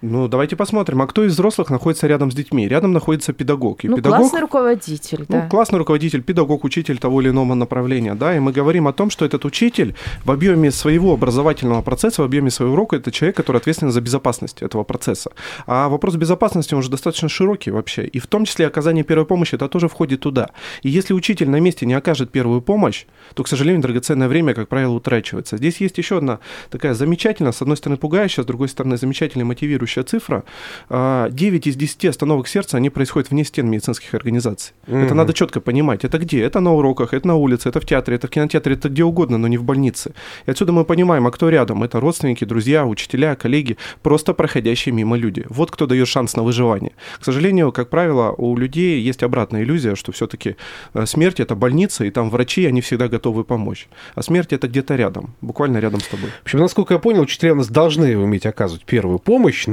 Ну, 0.00 0.28
давайте 0.28 0.54
посмотрим, 0.54 1.02
а 1.02 1.06
кто 1.08 1.24
из 1.24 1.32
взрослых 1.32 1.70
находится 1.70 2.06
рядом 2.06 2.30
с 2.30 2.34
детьми? 2.34 2.68
Рядом 2.68 2.92
находится 2.92 3.32
педагог. 3.32 3.84
И 3.84 3.88
ну, 3.88 3.96
педагог, 3.96 4.20
классный 4.20 4.40
руководитель, 4.40 5.18
ну, 5.20 5.26
да. 5.28 5.48
классный 5.48 5.78
руководитель, 5.78 6.22
педагог, 6.22 6.62
учитель 6.62 6.98
того 6.98 7.20
или 7.20 7.30
иного 7.30 7.54
направления, 7.54 8.14
да, 8.14 8.36
и 8.36 8.38
мы 8.38 8.52
говорим 8.52 8.86
о 8.86 8.92
том, 8.92 9.10
что 9.10 9.24
этот 9.24 9.44
учитель 9.44 9.96
в 10.24 10.30
объеме 10.30 10.70
своего 10.70 11.14
образовательного 11.14 11.82
процесса, 11.82 12.22
в 12.22 12.24
объеме 12.24 12.50
своего 12.50 12.74
урока, 12.74 12.96
это 12.96 13.10
человек, 13.10 13.36
который 13.36 13.56
ответственен 13.56 13.90
за 13.90 14.00
безопасность 14.00 14.62
этого 14.62 14.84
процесса. 14.84 15.32
А 15.66 15.88
вопрос 15.88 16.14
безопасности, 16.14 16.74
он 16.74 16.80
уже 16.80 16.90
достаточно 16.90 17.28
широкий 17.28 17.72
вообще, 17.72 18.06
и 18.06 18.20
в 18.20 18.28
том 18.28 18.44
числе 18.44 18.68
оказание 18.68 19.02
первой 19.02 19.26
помощи, 19.26 19.56
это 19.56 19.68
тоже 19.68 19.88
входит 19.88 20.20
туда. 20.20 20.50
И 20.82 20.90
если 20.90 21.12
учитель 21.12 21.50
на 21.50 21.58
месте 21.58 21.86
не 21.86 21.94
окажет 21.94 22.30
первую 22.30 22.62
помощь, 22.62 23.06
то, 23.34 23.42
к 23.42 23.48
сожалению, 23.48 23.82
драгоценное 23.82 24.28
время, 24.28 24.54
как 24.54 24.68
правило, 24.68 24.92
утрачивается. 24.92 25.56
Здесь 25.56 25.80
есть 25.80 25.98
еще 25.98 26.18
одна 26.18 26.38
такая 26.70 26.94
замечательная, 26.94 27.50
с 27.50 27.62
одной 27.62 27.76
стороны, 27.76 27.96
пугающая, 27.96 28.44
с 28.44 28.46
другой 28.46 28.68
стороны, 28.68 28.96
замечательная 28.96 29.44
мотивирующая 29.44 29.87
ведущая 29.88 30.02
цифра. 30.02 30.44
А, 30.88 31.28
9 31.30 31.66
из 31.66 31.76
10 31.76 32.04
остановок 32.04 32.48
сердца, 32.48 32.76
они 32.76 32.90
происходят 32.90 33.30
вне 33.30 33.44
стен 33.44 33.68
медицинских 33.70 34.14
организаций. 34.14 34.74
Это 34.86 34.96
Мгм. 34.96 35.16
надо 35.16 35.32
четко 35.32 35.60
понимать. 35.60 36.04
Это 36.04 36.18
где? 36.18 36.42
Это 36.42 36.60
на 36.60 36.74
уроках, 36.74 37.14
это 37.14 37.26
на 37.26 37.36
улице, 37.36 37.68
это 37.68 37.80
в 37.80 37.84
театре, 37.86 38.16
это 38.16 38.26
в 38.26 38.30
кинотеатре, 38.30 38.74
это 38.74 38.88
где 38.88 39.02
угодно, 39.04 39.38
но 39.38 39.48
не 39.48 39.58
в 39.58 39.64
больнице. 39.64 40.12
И 40.46 40.50
отсюда 40.50 40.72
мы 40.72 40.84
понимаем, 40.84 41.26
а 41.26 41.30
кто 41.30 41.48
рядом? 41.48 41.82
Это 41.82 42.00
родственники, 42.00 42.44
друзья, 42.44 42.86
учителя, 42.86 43.34
коллеги, 43.34 43.76
просто 44.02 44.34
проходящие 44.34 44.94
мимо 44.94 45.16
люди. 45.16 45.44
Вот 45.48 45.70
кто 45.70 45.86
дает 45.86 46.08
шанс 46.08 46.36
на 46.36 46.42
выживание. 46.42 46.92
К 47.20 47.24
сожалению, 47.24 47.72
как 47.72 47.88
правило, 47.88 48.34
у 48.36 48.56
людей 48.56 49.00
есть 49.00 49.22
обратная 49.22 49.62
иллюзия, 49.62 49.94
что 49.96 50.12
все-таки 50.12 50.56
смерть 51.04 51.40
это 51.40 51.54
больница, 51.54 52.04
и 52.04 52.10
там 52.10 52.30
врачи, 52.30 52.66
они 52.66 52.80
всегда 52.80 53.08
готовы 53.08 53.44
помочь. 53.44 53.88
А 54.14 54.22
смерть 54.22 54.52
это 54.52 54.68
где-то 54.68 54.96
рядом, 54.96 55.34
буквально 55.40 55.78
рядом 55.78 56.00
с 56.00 56.06
тобой. 56.08 56.30
В 56.42 56.44
общем, 56.44 56.58
насколько 56.60 56.94
я 56.94 57.00
понял, 57.00 57.22
учителя 57.22 57.52
у 57.52 57.56
нас 57.56 57.68
должны 57.68 58.16
уметь 58.18 58.46
оказывать 58.46 58.84
первую 58.84 59.18
помощь, 59.18 59.66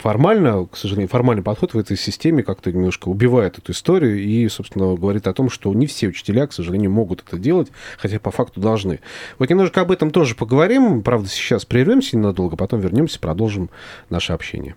формально, 0.00 0.66
к 0.66 0.76
сожалению, 0.76 1.08
формальный 1.08 1.42
подход 1.42 1.74
в 1.74 1.78
этой 1.78 1.96
системе 1.96 2.42
как-то 2.42 2.72
немножко 2.72 3.08
убивает 3.08 3.58
эту 3.58 3.72
историю 3.72 4.18
и, 4.18 4.48
собственно, 4.48 4.94
говорит 4.96 5.26
о 5.26 5.34
том, 5.34 5.50
что 5.50 5.72
не 5.74 5.86
все 5.86 6.08
учителя, 6.08 6.46
к 6.46 6.52
сожалению, 6.52 6.90
могут 6.90 7.22
это 7.26 7.38
делать, 7.38 7.68
хотя 7.98 8.18
по 8.18 8.30
факту 8.30 8.60
должны. 8.60 9.00
Вот 9.38 9.50
немножко 9.50 9.82
об 9.82 9.90
этом 9.90 10.10
тоже 10.10 10.34
поговорим. 10.34 11.02
Правда, 11.02 11.28
сейчас 11.28 11.64
прервемся 11.64 12.16
ненадолго, 12.16 12.56
потом 12.56 12.80
вернемся, 12.80 13.20
продолжим 13.20 13.70
наше 14.08 14.32
общение. 14.32 14.74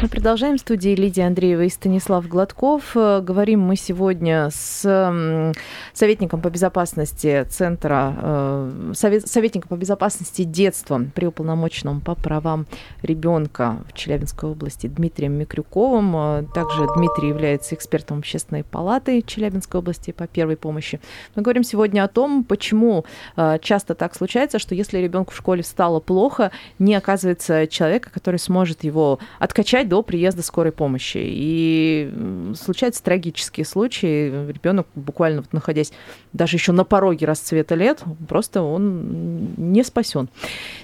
Мы 0.00 0.06
продолжаем 0.06 0.58
в 0.58 0.60
студии 0.60 0.94
Лидия 0.94 1.26
Андреева 1.26 1.62
и 1.62 1.68
Станислав 1.68 2.28
Гладков. 2.28 2.92
Э, 2.94 3.20
Говорим 3.20 3.62
мы 3.62 3.74
сегодня 3.74 4.48
с 4.52 4.82
советником 5.92 6.40
по 6.40 6.50
безопасности 6.50 7.44
Центра, 7.50 8.14
э, 8.16 8.92
совет- 8.94 9.26
советником 9.26 9.70
по 9.70 9.74
безопасности 9.74 10.44
детства 10.44 11.00
при 11.16 11.26
уполномоченном 11.26 12.00
по 12.00 12.14
правам 12.14 12.66
ребенка 13.02 13.78
в 13.88 13.92
Челябинской 13.92 14.48
области 14.48 14.86
Дмитрием 14.86 15.32
Микрюковым. 15.32 16.14
Э, 16.16 16.44
Также 16.54 16.86
Дмитрий 16.94 17.30
является 17.30 17.74
экспертом 17.74 18.18
Общественной 18.18 18.62
палаты 18.62 19.20
Челябинской 19.22 19.80
области 19.80 20.12
по 20.12 20.28
первой 20.28 20.56
помощи. 20.56 21.00
Мы 21.34 21.42
говорим 21.42 21.64
сегодня 21.64 22.04
о 22.04 22.08
том, 22.08 22.44
почему 22.44 23.04
часто 23.60 23.96
так 23.96 24.14
случается, 24.14 24.60
что 24.60 24.76
если 24.76 24.98
ребенку 24.98 25.32
в 25.32 25.36
школе 25.36 25.64
стало 25.64 25.98
плохо, 25.98 26.52
не 26.78 26.94
оказывается 26.94 27.66
человека, 27.66 28.10
который 28.14 28.38
сможет 28.38 28.84
его 28.84 29.18
откачать 29.40 29.87
до 29.88 30.02
приезда 30.02 30.42
скорой 30.42 30.72
помощи. 30.72 31.18
И 31.20 32.12
случаются 32.54 33.02
трагические 33.02 33.64
случаи. 33.64 34.50
Ребенок 34.50 34.86
буквально 34.94 35.42
вот 35.42 35.52
находясь 35.52 35.92
даже 36.32 36.56
еще 36.56 36.72
на 36.72 36.84
пороге 36.84 37.26
расцвета 37.26 37.74
лет, 37.74 38.02
просто 38.28 38.62
он 38.62 39.54
не 39.56 39.82
спасен. 39.82 40.28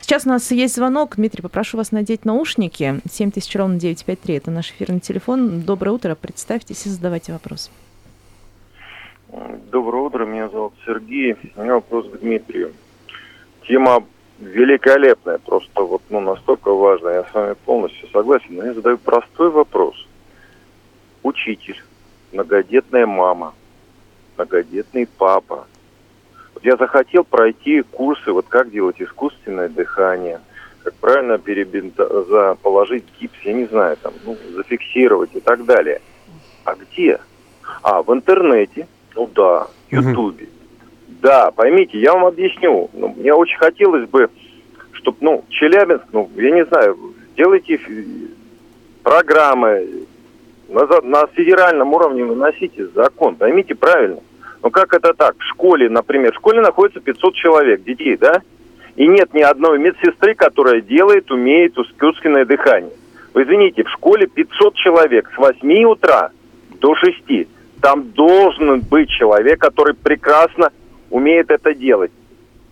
Сейчас 0.01 0.27
у 0.27 0.31
нас 0.31 0.51
есть 0.51 0.75
звонок. 0.75 1.17
Дмитрий, 1.17 1.43
попрошу 1.43 1.77
вас 1.77 1.93
надеть 1.93 2.25
наушники. 2.25 3.01
7000 3.11 3.57
ровно 3.57 3.79
953. 3.79 4.35
Это 4.37 4.51
наш 4.51 4.71
эфирный 4.71 5.01
телефон. 5.01 5.61
Доброе 5.61 5.93
утро. 5.93 6.15
Представьтесь 6.15 6.87
и 6.87 6.89
задавайте 6.89 7.33
вопрос. 7.33 7.71
Доброе 9.71 10.05
утро, 10.05 10.25
меня 10.25 10.49
зовут 10.49 10.75
Сергей. 10.87 11.37
У 11.57 11.63
меня 11.63 11.75
вопрос 11.75 12.09
к 12.09 12.21
Дмитрию. 12.21 12.73
Тема 13.67 14.05
великолепная, 14.45 15.39
просто 15.39 15.83
вот 15.83 16.03
ну, 16.11 16.21
настолько 16.21 16.73
важная, 16.73 17.15
я 17.15 17.25
с 17.25 17.35
вами 17.35 17.55
полностью 17.65 18.09
согласен, 18.11 18.55
но 18.57 18.67
я 18.67 18.75
задаю 18.75 18.99
простой 18.99 19.51
вопрос. 19.51 19.95
Учитель, 21.23 21.83
многодетная 22.33 23.07
мама, 23.07 23.55
многодетный 24.37 25.07
папа. 25.07 25.67
Вот 26.55 26.65
я 26.65 26.77
захотел 26.77 27.25
пройти 27.25 27.83
курсы, 27.83 28.33
вот 28.33 28.47
как 28.49 28.71
делать 28.71 29.01
искусственное 29.01 29.69
дыхание, 29.69 30.41
как 30.83 30.95
правильно 30.95 31.39
перебинта... 31.39 32.57
положить 32.63 33.05
гипс, 33.19 33.39
я 33.45 33.55
не 33.55 33.65
знаю, 33.67 33.97
там, 33.97 34.13
ну, 34.25 34.37
зафиксировать 34.55 35.35
и 35.35 35.41
так 35.41 35.65
далее. 35.65 36.01
А 36.65 36.75
где? 36.75 37.19
А, 37.83 38.03
в 38.03 38.13
интернете, 38.13 38.87
ну 39.15 39.29
да, 39.35 39.67
в. 39.91 39.93
Ютубе. 39.93 40.49
Да, 41.25 41.50
поймите, 41.52 41.99
я 41.99 42.12
вам 42.12 42.26
объясню. 42.26 42.90
Ну, 42.93 43.14
мне 43.16 43.33
очень 43.33 43.57
хотелось 43.57 44.07
бы, 44.11 44.28
чтобы, 44.93 45.16
ну, 45.23 45.43
Челябинск, 45.49 46.04
ну, 46.12 46.28
я 46.37 46.50
не 46.50 46.66
знаю, 46.66 46.99
сделайте 47.33 47.76
ф- 47.76 47.88
программы, 49.02 49.88
на, 50.69 50.85
на 51.00 51.26
федеральном 51.28 51.95
уровне 51.95 52.25
выносите 52.25 52.88
закон, 52.95 53.37
поймите 53.37 53.75
правильно. 53.75 54.19
Ну 54.62 54.71
как 54.71 54.93
это 54.93 55.14
так? 55.14 55.37
В 55.38 55.43
школе, 55.45 55.88
например, 55.88 56.33
в 56.33 56.37
школе 56.37 56.61
находится 56.61 57.00
500 57.00 57.35
человек, 57.37 57.83
детей, 57.85 58.19
да? 58.19 58.43
И 58.97 59.07
нет 59.07 59.33
ни 59.33 59.40
одной 59.40 59.78
медсестры, 59.78 60.35
которая 60.35 60.83
делает, 60.83 61.31
умеет 61.31 61.78
искусственное 61.78 62.45
дыхание. 62.45 62.93
Вы 63.33 63.45
извините, 63.45 63.83
в 63.85 63.88
школе 63.88 64.26
500 64.26 64.75
человек 64.75 65.31
с 65.35 65.38
8 65.38 65.85
утра 65.85 66.31
до 66.81 66.95
6. 66.97 67.49
Там 67.81 68.11
должен 68.12 68.81
быть 68.81 69.09
человек, 69.09 69.59
который 69.59 69.95
прекрасно 69.95 70.71
умеет 71.14 71.50
это 71.50 71.75
делать. 71.75 72.11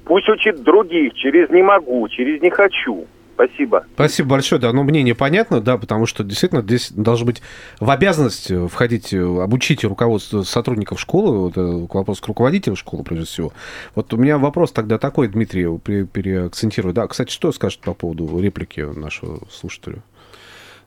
Пусть 0.05 0.29
учит 0.29 0.63
других 0.63 1.15
через 1.15 1.49
«не 1.51 1.63
могу», 1.63 2.09
через 2.09 2.43
«не 2.43 2.51
хочу». 2.51 3.07
Спасибо. 3.35 3.87
Спасибо 3.95 4.31
большое, 4.31 4.61
да, 4.61 4.73
ну, 4.73 4.83
мнение 4.83 5.15
понятно, 5.15 5.61
да, 5.61 5.79
потому 5.79 6.07
что 6.07 6.23
действительно 6.23 6.61
здесь 6.61 6.93
должно 6.93 7.27
быть 7.27 7.41
в 7.81 7.89
обязанность 7.89 8.51
э, 8.51 8.69
входить, 8.69 9.15
э, 9.15 9.19
обучить 9.19 9.85
руководство 9.85 10.43
сотрудников 10.43 11.01
школы, 11.01 11.39
вот, 11.39 11.57
э, 11.57 11.87
к 11.89 11.95
вопросу 11.95 12.23
к 12.23 12.29
руководителю 12.29 12.77
школы, 12.77 13.05
прежде 13.05 13.27
всего. 13.27 13.53
Вот 13.95 14.13
у 14.13 14.17
меня 14.17 14.39
вопрос 14.39 14.71
тогда 14.73 14.99
такой, 14.99 15.29
Дмитрий, 15.29 15.67
пере- 15.79 16.07
переакцентирую. 16.07 16.93
Да, 16.93 17.07
кстати, 17.07 17.33
что 17.33 17.53
скажет 17.53 17.81
по 17.81 17.95
поводу 17.95 18.39
реплики 18.39 18.81
нашего 18.81 19.41
слушателя? 19.51 20.03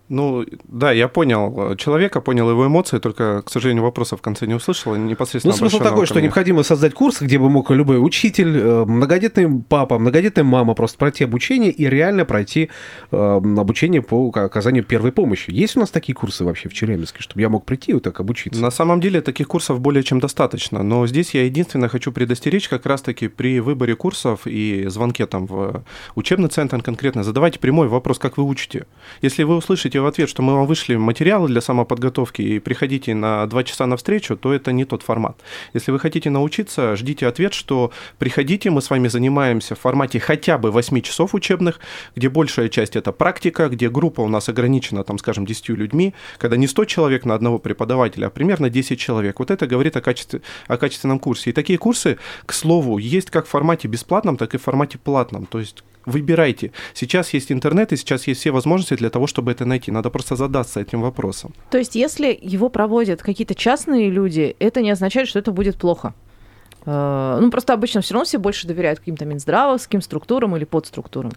Ну, 0.07 0.45
да, 0.67 0.91
я 0.91 1.07
понял 1.07 1.71
э, 1.71 1.75
человека, 1.77 2.21
понял 2.21 2.49
его 2.49 2.67
эмоции, 2.67 2.99
только, 2.99 3.41
к 3.41 3.49
сожалению, 3.49 3.83
вопроса 3.83 4.15
в 4.15 4.21
конце 4.21 4.45
не 4.45 4.53
услышал, 4.53 4.95
непосредственно 4.95 5.53
Ну, 5.53 5.57
смысл 5.57 5.79
такой, 5.79 6.01
ко 6.01 6.05
что 6.05 6.21
необходимо 6.21 6.61
создать 6.61 6.93
курс, 6.93 7.21
где 7.21 7.39
бы 7.39 7.49
мог 7.49 7.71
любой 7.71 7.97
учитель, 7.97 8.55
э, 8.55 8.85
многодетный 8.85 9.63
папа, 9.67 9.97
многодетная 9.97 10.43
мама 10.43 10.75
просто 10.75 10.99
пройти 10.99 11.23
обучение 11.23 11.71
и 11.71 11.89
реально 11.89 12.23
пройти 12.25 12.69
э, 13.11 13.17
обучение 13.17 14.03
по 14.03 14.29
оказанию 14.29 14.83
первой 14.83 15.11
помощи. 15.11 15.49
Есть 15.49 15.75
у 15.75 15.79
нас 15.79 15.89
такие 15.89 16.13
курсы 16.13 16.43
вообще 16.45 16.69
в 16.69 16.73
Челябинске, 16.73 17.23
чтобы 17.23 17.41
я 17.41 17.49
мог 17.49 17.65
прийти 17.65 17.91
и 17.91 17.93
вот 17.95 18.03
так 18.03 18.19
обучиться? 18.19 18.61
На 18.61 18.71
самом 18.71 19.01
деле 19.01 19.21
таких 19.21 19.47
курсов 19.47 19.79
более 19.79 20.03
чем 20.03 20.19
достаточно, 20.19 20.83
но 20.83 21.07
здесь 21.07 21.33
я 21.33 21.45
единственное 21.45 21.89
хочу 21.89 22.11
предостеречь 22.11 22.69
как 22.69 22.85
раз-таки 22.85 23.27
при 23.27 23.59
выборе 23.59 23.95
курсов 23.95 24.41
и 24.45 24.85
звонке 24.87 25.25
там 25.25 25.47
в 25.47 25.83
учебный 26.13 26.49
центр 26.49 26.83
конкретно, 26.83 27.23
задавайте 27.23 27.57
прямой 27.57 27.87
вопрос, 27.87 28.19
как 28.19 28.37
вы 28.37 28.43
учите. 28.43 28.85
Если 29.23 29.41
вы 29.41 29.55
услышите 29.55 29.94
в 30.01 30.05
ответ, 30.05 30.29
что 30.29 30.41
мы 30.41 30.53
вам 30.53 30.65
вышли 30.65 30.95
материалы 30.95 31.47
для 31.47 31.61
самоподготовки 31.61 32.41
и 32.41 32.59
приходите 32.59 33.13
на 33.13 33.45
два 33.47 33.63
часа 33.63 33.85
на 33.85 33.97
встречу, 33.97 34.35
то 34.35 34.53
это 34.53 34.71
не 34.71 34.85
тот 34.85 35.03
формат. 35.03 35.37
Если 35.73 35.91
вы 35.91 35.99
хотите 35.99 36.29
научиться, 36.29 36.95
ждите 36.95 37.27
ответ, 37.27 37.53
что 37.53 37.91
приходите, 38.17 38.69
мы 38.69 38.81
с 38.81 38.89
вами 38.89 39.07
занимаемся 39.07 39.75
в 39.75 39.79
формате 39.79 40.19
хотя 40.19 40.57
бы 40.57 40.71
8 40.71 41.01
часов 41.01 41.33
учебных, 41.33 41.79
где 42.15 42.29
большая 42.29 42.69
часть 42.69 42.95
это 42.95 43.11
практика, 43.11 43.69
где 43.69 43.89
группа 43.89 44.21
у 44.21 44.27
нас 44.27 44.49
ограничена, 44.49 45.03
там, 45.03 45.17
скажем, 45.17 45.45
10 45.45 45.69
людьми, 45.69 46.13
когда 46.37 46.57
не 46.57 46.67
100 46.67 46.85
человек 46.85 47.25
на 47.25 47.35
одного 47.35 47.59
преподавателя, 47.59 48.27
а 48.27 48.29
примерно 48.29 48.69
10 48.69 48.99
человек. 48.99 49.39
Вот 49.39 49.51
это 49.51 49.67
говорит 49.67 49.95
о, 49.97 50.01
качестве, 50.01 50.41
о 50.67 50.77
качественном 50.77 51.19
курсе. 51.19 51.49
И 51.49 51.53
такие 51.53 51.77
курсы, 51.79 52.17
к 52.45 52.53
слову, 52.53 52.97
есть 52.97 53.29
как 53.31 53.45
в 53.45 53.49
формате 53.49 53.87
бесплатном, 53.87 54.37
так 54.37 54.53
и 54.53 54.57
в 54.57 54.63
формате 54.63 54.97
платном. 54.97 55.45
То 55.45 55.59
есть 55.59 55.83
выбирайте. 56.05 56.71
Сейчас 56.93 57.33
есть 57.33 57.51
интернет, 57.51 57.91
и 57.93 57.97
сейчас 57.97 58.27
есть 58.27 58.41
все 58.41 58.51
возможности 58.51 58.95
для 58.95 59.09
того, 59.09 59.27
чтобы 59.27 59.51
это 59.51 59.65
найти. 59.65 59.91
Надо 59.91 60.09
просто 60.09 60.35
задаться 60.35 60.79
этим 60.79 61.01
вопросом. 61.01 61.53
То 61.69 61.77
есть, 61.77 61.95
если 61.95 62.37
его 62.41 62.69
проводят 62.69 63.21
какие-то 63.21 63.55
частные 63.55 64.09
люди, 64.09 64.55
это 64.59 64.81
не 64.81 64.91
означает, 64.91 65.27
что 65.27 65.39
это 65.39 65.51
будет 65.51 65.75
плохо. 65.77 66.13
Э, 66.85 67.39
Ну, 67.41 67.51
просто 67.51 67.73
обычно 67.73 68.01
все 68.01 68.13
равно 68.13 68.25
все 68.25 68.37
больше 68.37 68.67
доверяют 68.67 68.99
каким-то 68.99 69.25
минздравовским 69.25 70.01
структурам 70.01 70.55
или 70.55 70.65
подструктурам. 70.65 71.31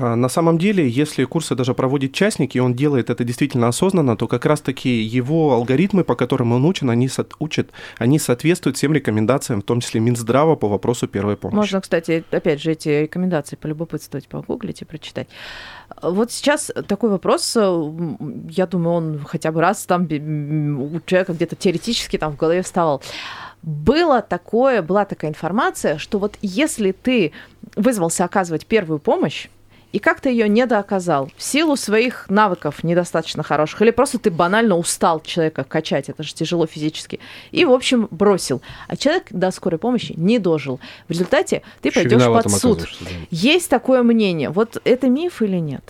А, 0.00 0.16
На 0.16 0.28
самом 0.28 0.58
деле, 0.58 0.88
если 0.88 1.24
курсы 1.24 1.54
даже 1.54 1.74
проводит 1.74 2.12
частник, 2.12 2.54
и 2.54 2.60
он 2.60 2.74
делает 2.74 3.10
это 3.10 3.24
действительно 3.24 3.68
осознанно, 3.68 4.16
то 4.16 4.28
как 4.28 4.46
раз-таки 4.46 4.88
его 5.18 5.52
алгоритмы, 5.54 6.04
по 6.04 6.14
которым 6.14 6.52
он 6.52 6.64
учен, 6.64 6.90
они 6.90 7.08
со- 7.08 7.26
учат, 7.40 7.70
они 7.98 8.18
соответствуют 8.18 8.76
всем 8.76 8.92
рекомендациям, 8.92 9.60
в 9.60 9.64
том 9.64 9.80
числе 9.80 10.00
Минздрава 10.00 10.54
по 10.56 10.68
вопросу 10.68 11.08
первой 11.08 11.36
помощи. 11.36 11.56
Можно, 11.56 11.80
кстати, 11.80 12.24
опять 12.30 12.62
же, 12.62 12.72
эти 12.72 12.88
рекомендации 12.88 13.56
полюбопытствовать, 13.56 14.28
погуглить 14.28 14.82
и 14.82 14.84
прочитать. 14.84 15.28
Вот 16.02 16.30
сейчас 16.30 16.70
такой 16.86 17.10
вопрос, 17.10 17.56
я 17.56 18.66
думаю, 18.66 18.94
он 18.96 19.24
хотя 19.26 19.50
бы 19.50 19.60
раз 19.60 19.84
там 19.86 20.02
у 20.04 21.00
человека 21.06 21.32
где-то 21.32 21.56
теоретически 21.56 22.18
там 22.18 22.32
в 22.32 22.36
голове 22.36 22.62
вставал. 22.62 23.02
Было 23.62 24.22
такое, 24.22 24.82
была 24.82 25.04
такая 25.04 25.30
информация, 25.30 25.98
что 25.98 26.18
вот 26.18 26.38
если 26.42 26.92
ты 26.92 27.32
вызвался 27.74 28.24
оказывать 28.24 28.66
первую 28.66 29.00
помощь, 29.00 29.48
и 29.92 29.98
как-то 29.98 30.28
ее 30.28 30.48
недооказал 30.48 31.30
в 31.36 31.42
силу 31.42 31.76
своих 31.76 32.26
навыков 32.28 32.84
недостаточно 32.84 33.42
хороших, 33.42 33.80
или 33.82 33.90
просто 33.90 34.18
ты 34.18 34.30
банально 34.30 34.76
устал 34.76 35.20
человека 35.20 35.64
качать, 35.64 36.08
это 36.08 36.22
же 36.22 36.34
тяжело 36.34 36.66
физически, 36.66 37.20
и, 37.50 37.64
в 37.64 37.72
общем, 37.72 38.08
бросил. 38.10 38.60
А 38.86 38.96
человек 38.96 39.26
до 39.30 39.50
скорой 39.50 39.78
помощи 39.78 40.14
не 40.16 40.38
дожил. 40.38 40.80
В 41.08 41.12
результате 41.12 41.62
ты 41.80 41.88
Еще 41.88 42.00
пойдешь 42.00 42.24
под 42.24 42.50
суд. 42.50 42.88
да. 43.00 43.10
Есть 43.30 43.70
такое 43.70 44.02
мнение. 44.02 44.50
Вот 44.50 44.80
это 44.84 45.08
миф 45.08 45.42
или 45.42 45.56
нет? 45.56 45.82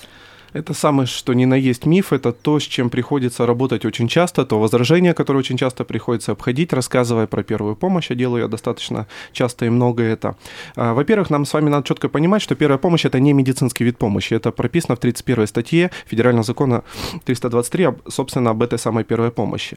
Это 0.59 0.75
самое, 0.75 1.07
что 1.07 1.35
ни 1.35 1.45
на 1.45 1.55
есть 1.55 1.87
миф, 1.87 2.13
это 2.13 2.33
то, 2.33 2.59
с 2.59 2.65
чем 2.65 2.91
приходится 2.91 3.47
работать 3.47 3.85
очень 3.85 4.09
часто, 4.09 4.45
то 4.45 4.59
возражение, 4.59 5.15
которое 5.15 5.39
очень 5.39 5.57
часто 5.57 5.85
приходится 5.85 6.33
обходить, 6.33 6.73
рассказывая 6.73 7.29
про 7.29 7.45
первую 7.45 7.77
помощь, 7.77 8.11
а 8.11 8.17
делаю 8.17 8.43
я 8.43 8.49
достаточно 8.49 9.07
часто 9.33 9.67
и 9.67 9.69
много 9.69 10.03
это. 10.03 10.35
А, 10.75 10.95
Во-первых, 10.95 11.31
нам 11.31 11.45
с 11.45 11.53
вами 11.55 11.71
надо 11.71 11.87
четко 11.87 12.09
понимать, 12.09 12.43
что 12.43 12.57
первая 12.57 12.79
помощь– 12.79 13.05
это 13.07 13.21
не 13.21 13.33
медицинский 13.35 13.85
вид 13.85 13.99
помощи, 13.99 14.35
это 14.35 14.51
прописано 14.51 14.97
в 14.97 14.99
31 14.99 15.47
статье 15.47 15.91
Федерального 16.07 16.43
закона 16.45 16.83
323, 17.25 17.85
об- 17.85 18.09
собственно, 18.09 18.51
об 18.51 18.61
этой 18.61 18.81
самой 18.81 19.05
первой 19.05 19.31
помощи. 19.31 19.77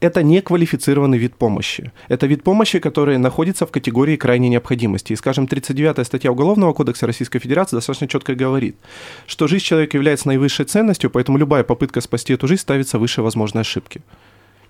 Это 0.00 0.24
не 0.24 0.40
квалифицированный 0.40 1.18
вид 1.18 1.36
помощи. 1.36 1.92
Это 2.08 2.26
вид 2.26 2.42
помощи, 2.42 2.80
который 2.80 3.18
находится 3.18 3.64
в 3.64 3.70
категории 3.70 4.16
крайней 4.16 4.48
необходимости. 4.48 5.12
И, 5.12 5.16
скажем, 5.16 5.46
39 5.46 6.04
статья 6.04 6.32
Уголовного 6.32 6.72
кодекса 6.72 7.06
Российской 7.06 7.38
Федерации 7.38 7.76
достаточно 7.76 8.08
четко 8.08 8.34
говорит, 8.34 8.74
что 9.28 9.46
жизнь 9.46 9.64
человека 9.64 9.96
является 9.96 10.15
наивысшей 10.24 10.64
ценностью, 10.64 11.10
поэтому 11.10 11.38
любая 11.38 11.64
попытка 11.64 12.00
спасти 12.00 12.32
эту 12.34 12.46
жизнь 12.48 12.62
ставится 12.62 12.98
выше 12.98 13.22
возможной 13.22 13.62
ошибки. 13.62 14.00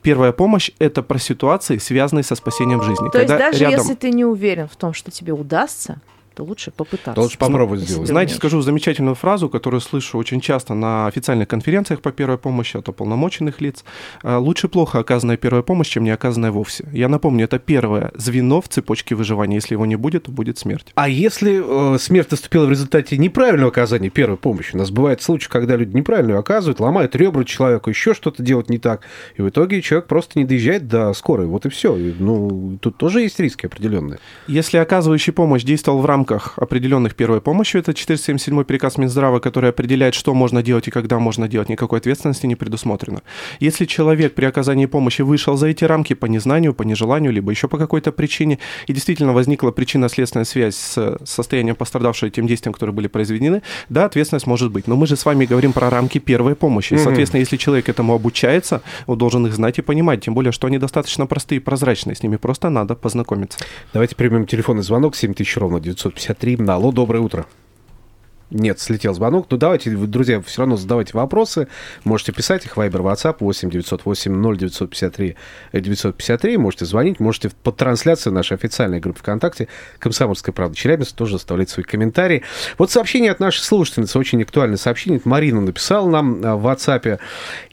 Первая 0.02 0.32
помощь– 0.32 0.70
это 0.78 1.02
про 1.02 1.18
ситуации, 1.18 1.78
связанные 1.78 2.22
со 2.22 2.34
спасением 2.36 2.82
жизни. 2.82 3.08
То 3.10 3.18
есть 3.18 3.28
даже 3.36 3.58
рядом- 3.58 3.80
если 3.80 3.94
ты 3.94 4.10
не 4.10 4.24
уверен 4.24 4.68
в 4.68 4.76
том, 4.76 4.92
что 4.94 5.10
тебе 5.10 5.32
удастся, 5.32 6.00
то 6.36 6.44
лучше 6.44 6.70
попытаться. 6.70 7.18
Лучше 7.18 7.38
попробовать 7.38 7.80
Если 7.80 7.92
сделать. 7.92 8.08
Знаете, 8.08 8.30
умеешь. 8.32 8.38
скажу 8.38 8.60
замечательную 8.60 9.14
фразу, 9.14 9.48
которую 9.48 9.80
слышу 9.80 10.18
очень 10.18 10.42
часто 10.42 10.74
на 10.74 11.06
официальных 11.06 11.48
конференциях 11.48 12.02
по 12.02 12.12
первой 12.12 12.36
помощи 12.36 12.76
от 12.76 12.88
уполномоченных 12.90 13.62
лиц. 13.62 13.84
А, 14.22 14.38
Лучше 14.38 14.68
плохо 14.68 14.98
оказанная 14.98 15.38
первая 15.38 15.62
помощь, 15.62 15.88
чем 15.88 16.04
не 16.04 16.10
оказанная 16.10 16.50
вовсе. 16.50 16.86
Я 16.92 17.08
напомню, 17.08 17.44
это 17.44 17.58
первое 17.58 18.12
звено 18.16 18.60
в 18.60 18.68
цепочке 18.68 19.14
выживания. 19.14 19.56
Если 19.56 19.74
его 19.74 19.86
не 19.86 19.96
будет, 19.96 20.24
то 20.24 20.30
будет 20.30 20.58
смерть. 20.58 20.92
А 20.94 21.08
если 21.08 21.94
э, 21.94 21.98
смерть 21.98 22.30
наступила 22.30 22.66
в 22.66 22.70
результате 22.70 23.16
неправильного 23.16 23.70
оказания 23.70 24.10
первой 24.10 24.36
помощи? 24.36 24.74
У 24.74 24.78
нас 24.78 24.90
бывают 24.90 25.22
случаи, 25.22 25.48
когда 25.48 25.76
люди 25.76 25.96
неправильно 25.96 26.38
оказывают, 26.38 26.80
ломают 26.80 27.16
ребра 27.16 27.44
человеку, 27.44 27.88
еще 27.88 28.12
что-то 28.12 28.42
делать 28.42 28.68
не 28.68 28.78
так, 28.78 29.00
и 29.36 29.42
в 29.42 29.48
итоге 29.48 29.80
человек 29.80 30.06
просто 30.06 30.38
не 30.38 30.44
доезжает 30.44 30.86
до 30.86 31.14
скорой. 31.14 31.46
Вот 31.46 31.64
и 31.64 31.70
все. 31.70 31.94
Ну, 31.94 32.76
тут 32.82 32.98
тоже 32.98 33.22
есть 33.22 33.40
риски 33.40 33.64
определенные. 33.64 34.18
Если 34.48 34.76
оказывающий 34.76 35.32
помощь 35.32 35.62
действовал 35.62 36.00
в 36.00 36.06
рамках 36.06 36.25
определенных 36.30 37.14
первой 37.14 37.40
помощи, 37.40 37.76
это 37.76 37.94
477 37.94 38.64
приказ 38.64 38.98
Минздрава, 38.98 39.40
который 39.40 39.70
определяет, 39.70 40.14
что 40.14 40.34
можно 40.34 40.62
делать 40.62 40.88
и 40.88 40.90
когда 40.90 41.18
можно 41.18 41.48
делать, 41.48 41.68
никакой 41.68 41.98
ответственности 41.98 42.46
не 42.46 42.56
предусмотрено. 42.56 43.22
Если 43.60 43.84
человек 43.84 44.34
при 44.34 44.44
оказании 44.44 44.86
помощи 44.86 45.22
вышел 45.22 45.56
за 45.56 45.68
эти 45.68 45.84
рамки 45.84 46.14
по 46.14 46.26
незнанию, 46.26 46.74
по 46.74 46.82
нежеланию, 46.82 47.32
либо 47.32 47.50
еще 47.50 47.68
по 47.68 47.78
какой-то 47.78 48.12
причине, 48.12 48.58
и 48.86 48.92
действительно 48.92 49.32
возникла 49.32 49.70
причинно-следственная 49.70 50.44
связь 50.44 50.76
с 50.76 51.18
состоянием 51.24 51.76
пострадавшего 51.76 52.28
и 52.28 52.32
тем 52.32 52.46
действиям, 52.46 52.72
которые 52.72 52.94
были 52.94 53.08
произведены, 53.08 53.62
да, 53.88 54.04
ответственность 54.04 54.46
может 54.46 54.72
быть. 54.72 54.86
Но 54.86 54.96
мы 54.96 55.06
же 55.06 55.16
с 55.16 55.24
вами 55.24 55.46
говорим 55.46 55.72
про 55.72 55.90
рамки 55.90 56.18
первой 56.18 56.54
помощи. 56.54 56.94
И, 56.94 56.98
соответственно, 56.98 57.40
если 57.40 57.56
человек 57.56 57.88
этому 57.88 58.14
обучается, 58.14 58.82
он 59.06 59.18
должен 59.18 59.46
их 59.46 59.54
знать 59.54 59.78
и 59.78 59.82
понимать. 59.82 60.24
Тем 60.24 60.34
более, 60.34 60.52
что 60.52 60.66
они 60.66 60.78
достаточно 60.78 61.26
простые 61.26 61.58
и 61.58 61.60
прозрачные. 61.60 62.14
С 62.16 62.22
ними 62.22 62.36
просто 62.36 62.70
надо 62.70 62.94
познакомиться. 62.94 63.58
Давайте 63.92 64.16
примем 64.16 64.46
телефонный 64.46 64.82
звонок 64.82 65.16
7000 65.16 65.56
ровно 65.58 65.80
953. 66.16 66.66
Алло, 66.68 66.92
доброе 66.92 67.20
утро. 67.20 67.46
Нет, 68.50 68.78
слетел 68.78 69.12
звонок. 69.12 69.48
Ну, 69.50 69.56
давайте, 69.56 69.90
друзья, 69.90 70.40
все 70.40 70.60
равно 70.62 70.76
задавайте 70.76 71.10
вопросы. 71.14 71.66
Можете 72.04 72.30
писать 72.30 72.64
их. 72.64 72.76
Вайбер, 72.76 73.00
WhatsApp 73.00 73.38
8 73.40 73.70
908 73.70 74.32
0 74.32 74.56
953 74.56 75.36
953. 75.72 76.56
Можете 76.56 76.84
звонить. 76.84 77.18
Можете 77.18 77.50
по 77.64 77.72
трансляции 77.72 78.30
нашей 78.30 78.56
официальной 78.56 79.00
группы 79.00 79.18
ВКонтакте 79.18 79.66
«Комсомольская 79.98 80.52
правда» 80.52 80.76
Челябинск 80.76 81.16
тоже 81.16 81.36
оставлять 81.36 81.70
свои 81.70 81.84
комментарии. 81.84 82.44
Вот 82.78 82.92
сообщение 82.92 83.32
от 83.32 83.40
нашей 83.40 83.62
слушательницы, 83.62 84.16
очень 84.16 84.40
актуальное 84.42 84.76
сообщение. 84.76 85.20
Марина 85.24 85.60
написала 85.60 86.08
нам 86.08 86.40
а, 86.44 86.54
в 86.54 86.64
WhatsApp. 86.68 87.18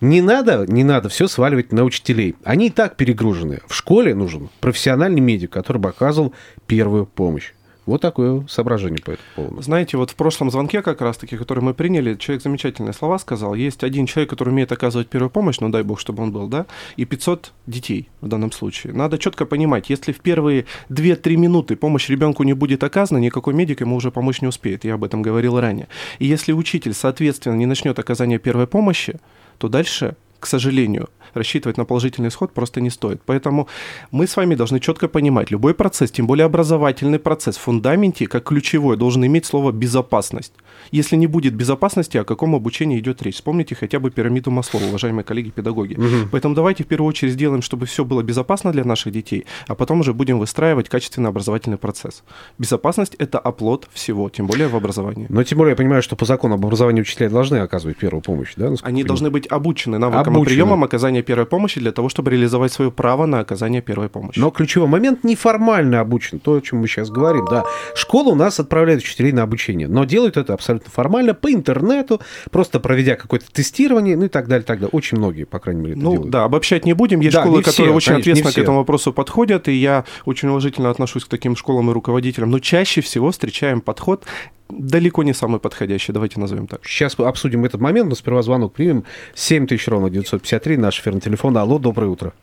Не 0.02 0.22
надо, 0.22 0.66
не 0.68 0.84
надо 0.84 1.08
все 1.10 1.28
сваливать 1.28 1.72
на 1.72 1.84
учителей. 1.84 2.36
Они 2.44 2.68
и 2.68 2.72
так 2.72 2.96
перегружены. 2.96 3.60
В 3.68 3.76
школе 3.76 4.16
нужен 4.16 4.50
профессиональный 4.60 5.22
медик, 5.22 5.52
который 5.52 5.78
бы 5.78 5.90
оказывал 5.90 6.34
первую 6.66 7.06
помощь. 7.06 7.52
Вот 7.86 8.02
такое 8.02 8.46
соображение 8.48 9.00
по 9.04 9.12
этому 9.12 9.28
поводу. 9.36 9.62
Знаете, 9.62 9.98
вот 9.98 10.12
в 10.12 10.16
прошлом 10.16 10.50
звонке 10.50 10.82
как 10.82 11.02
раз-таки, 11.02 11.36
который 11.36 11.62
мы 11.62 11.74
приняли, 11.74 12.16
человек 12.16 12.42
замечательные 12.42 12.94
слова 12.94 13.20
сказал. 13.20 13.56
Есть 13.56 13.84
один 13.84 14.06
человек, 14.06 14.30
который 14.30 14.50
умеет 14.50 14.72
оказывать 14.72 15.10
первую 15.10 15.30
помощь, 15.30 15.60
ну 15.60 15.70
дай 15.70 15.84
бог, 15.84 16.00
чтобы 16.00 16.24
он 16.24 16.32
был, 16.32 16.48
да, 16.48 16.66
и 16.96 17.04
500 17.04 17.52
детей 17.68 18.10
в 18.22 18.28
данном 18.28 18.52
случае. 18.52 18.94
Надо 18.94 19.18
четко 19.18 19.46
понимать, 19.46 19.90
если 19.90 20.14
в 20.14 20.22
первые 20.22 20.66
2-3 20.90 21.36
минуты 21.36 21.76
помощь 21.76 22.10
ребенку 22.10 22.44
не 22.44 22.54
будет 22.54 22.84
оказана, 22.84 23.18
никакой 23.18 23.54
медик 23.54 23.82
ему 23.82 23.98
уже 23.98 24.12
помочь 24.12 24.42
не 24.42 24.48
успеет. 24.48 24.86
Я 24.86 24.94
об 24.94 25.04
этом 25.04 25.22
говорил 25.22 25.60
ранее. 25.60 25.90
И 26.20 26.26
если 26.26 26.54
учитель, 26.54 26.94
соответственно, 26.94 27.56
не 27.56 27.66
начнет 27.66 28.00
оказание 28.00 28.40
первой 28.40 28.68
помощи, 28.68 29.20
то 29.58 29.68
дальше, 29.68 30.16
к 30.40 30.48
сожалению, 30.48 31.10
рассчитывать 31.34 31.78
на 31.78 31.86
положительный 31.86 32.30
исход 32.30 32.54
просто 32.54 32.82
не 32.82 32.90
стоит. 32.90 33.22
Поэтому 33.26 33.68
мы 34.12 34.28
с 34.28 34.36
вами 34.36 34.56
должны 34.56 34.80
четко 34.80 35.08
понимать, 35.08 35.52
любой 35.52 35.74
процесс, 35.74 36.12
тем 36.12 36.28
более 36.28 36.46
образовательный 36.46 37.20
процесс, 37.20 37.58
в 37.58 37.62
фундаменте, 37.62 38.28
как 38.28 38.44
ключевой, 38.44 38.98
должен 38.98 39.26
иметь 39.26 39.46
слово 39.46 39.72
«безопасность». 39.72 40.54
Если 40.92 41.16
не 41.16 41.28
будет 41.28 41.54
безопасности, 41.56 42.18
о 42.18 42.24
каком 42.24 42.56
обучении 42.56 43.00
идет 43.00 43.22
речь? 43.22 43.36
Вспомните 43.36 43.76
хотя 43.76 44.00
бы 44.00 44.12
пирамиду 44.12 44.52
Маслоу, 44.52 44.84
уважаемые 44.84 45.24
коллеги-педагоги. 45.24 45.98
Поэтому 46.32 46.56
давайте 46.56 46.84
в 46.84 46.88
первую 46.88 47.10
очередь 47.10 47.34
сделаем, 47.34 47.62
чтобы 47.62 47.86
все 47.86 48.06
было 48.06 48.22
безопасно 48.22 48.72
для 48.72 48.84
наших 48.84 49.14
детей, 49.14 49.46
а 49.68 49.76
потом 49.76 50.02
уже 50.02 50.14
будем 50.14 50.40
выстраивать 50.40 50.90
качественный 50.90 51.30
образовательный 51.30 51.78
процесс. 51.78 52.24
Безопасность– 52.58 53.16
это 53.20 53.40
оплот 53.40 53.88
всего, 53.94 54.30
тем 54.30 54.48
более 54.48 54.68
в 54.68 54.76
образовании. 54.76 55.26
Но 55.30 55.44
тем 55.44 55.58
более 55.58 55.72
я 55.72 55.76
понимаю, 55.76 56.04
что 56.04 56.16
по 56.16 56.26
закону 56.26 56.56
об 56.56 56.66
образовании 56.66 57.02
учителя 57.02 57.30
должны 57.30 57.58
оказывать 57.58 57.98
первую 57.98 58.22
помощь, 58.22 58.54
да? 58.56 58.74
Они 58.82 59.04
должны 59.04 59.30
быть 59.30 59.48
обучены 59.48 59.98
навыкам 59.98 60.36
Обучены. 60.36 60.44
и 60.44 60.46
приемам 60.56 60.84
оказания 60.84 61.23
первой 61.24 61.46
помощи 61.46 61.80
для 61.80 61.92
того, 61.92 62.10
чтобы 62.10 62.32
реализовать 62.32 62.72
свое 62.72 62.92
право 62.92 63.26
на 63.26 63.40
оказание 63.40 63.82
первой 63.82 64.10
помощи. 64.10 64.40
Но 64.40 64.52
ключевой 64.52 64.88
момент 64.88 65.24
неформально 65.24 66.00
обучен, 66.00 66.40
то, 66.40 66.54
о 66.56 66.62
чем 66.62 66.80
мы 66.80 66.88
сейчас 66.88 67.10
говорим, 67.10 67.46
да. 67.50 67.64
Школа 67.96 68.30
у 68.30 68.36
нас 68.36 68.60
отправляет 68.60 69.02
учителей 69.02 69.32
на 69.32 69.44
обучение, 69.44 69.88
но 69.88 70.04
делают 70.06 70.38
это 70.38 70.54
абсолютно 70.54 70.92
формально, 70.92 71.34
по 71.34 71.52
интернету, 71.52 72.22
просто 72.52 72.80
проведя 72.80 73.16
какое-то 73.16 73.52
тестирование, 73.52 74.16
ну 74.16 74.26
и 74.26 74.30
так 74.30 74.48
далее, 74.48 74.64
так 74.66 74.80
далее. 74.80 74.90
Очень 74.92 75.18
многие, 75.18 75.46
по 75.46 75.60
крайней 75.60 75.82
мере, 75.82 75.94
это 75.94 76.04
Ну 76.04 76.12
делают. 76.14 76.32
да, 76.32 76.44
обобщать 76.44 76.86
не 76.86 76.94
будем. 76.94 77.20
Есть 77.22 77.36
Да, 77.36 77.42
школы, 77.42 77.62
все, 77.62 77.72
которые 77.72 77.96
очень 77.96 78.08
конечно, 78.14 78.32
ответственно 78.32 78.54
к 78.54 78.58
этому 78.58 78.78
вопросу 78.80 79.14
подходят, 79.14 79.68
и 79.68 79.74
я 79.74 80.06
очень 80.26 80.50
уважительно 80.50 80.90
отношусь 80.90 81.26
к 81.26 81.28
таким 81.28 81.56
школам 81.56 81.90
и 81.90 81.94
руководителям. 81.94 82.52
Но 82.52 82.60
чаще 82.60 83.02
всего 83.02 83.32
встречаем 83.32 83.82
подход 83.82 84.26
далеко 84.70 85.24
не 85.24 85.34
самый 85.34 85.60
подходящий, 85.60 86.14
давайте 86.14 86.40
назовем 86.40 86.68
так. 86.68 86.86
Сейчас 86.86 87.20
обсудим 87.20 87.66
этот 87.66 87.82
момент, 87.82 88.10
но 88.10 88.16
сперва 88.16 88.42
звонок 88.42 88.74
примем. 88.74 89.04
7 89.36 89.68
тысяч 89.68 89.88
ровно 89.88 90.10
953, 90.10 90.78
наш 90.78 91.00
эфирный 91.14 91.22
телефон. 91.22 91.58
Алло, 91.58 91.80
доброе 91.80 92.08
утро. 92.08 92.34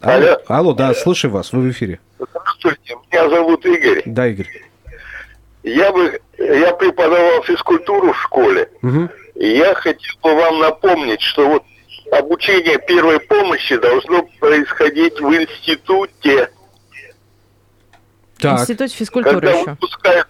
Алло, 0.00 0.26
Алло. 0.26 0.38
алло, 0.48 0.72
да, 0.74 0.94
слушаю 0.94 1.30
вас, 1.32 1.52
вы 1.52 1.62
в 1.62 1.70
эфире. 1.70 1.98
Здравствуйте, 2.18 2.96
меня 3.10 3.28
зовут 3.30 3.64
Игорь. 3.64 4.02
Да, 4.04 4.26
Игорь. 4.28 4.48
Я 5.62 5.92
бы 5.92 6.20
я 6.38 6.74
преподавал 6.74 7.42
физкультуру 7.42 8.12
в 8.12 8.20
школе. 8.20 8.68
Мгм. 8.82 9.10
И 9.36 9.48
я 9.56 9.74
хотел 9.74 10.14
бы 10.22 10.34
вам 10.34 10.60
напомнить, 10.60 11.22
что 11.22 11.48
вот 11.48 11.62
обучение 12.12 12.78
первой 12.86 13.18
помощи 13.20 13.76
должно 13.76 14.24
происходить 14.40 15.18
в 15.20 15.34
институте, 15.34 16.50
Так, 18.38 18.60
Институт 18.60 18.92
физкультуры 18.92 19.40
когда 19.40 19.52
еще. 19.58 19.70
выпускают. 19.70 20.28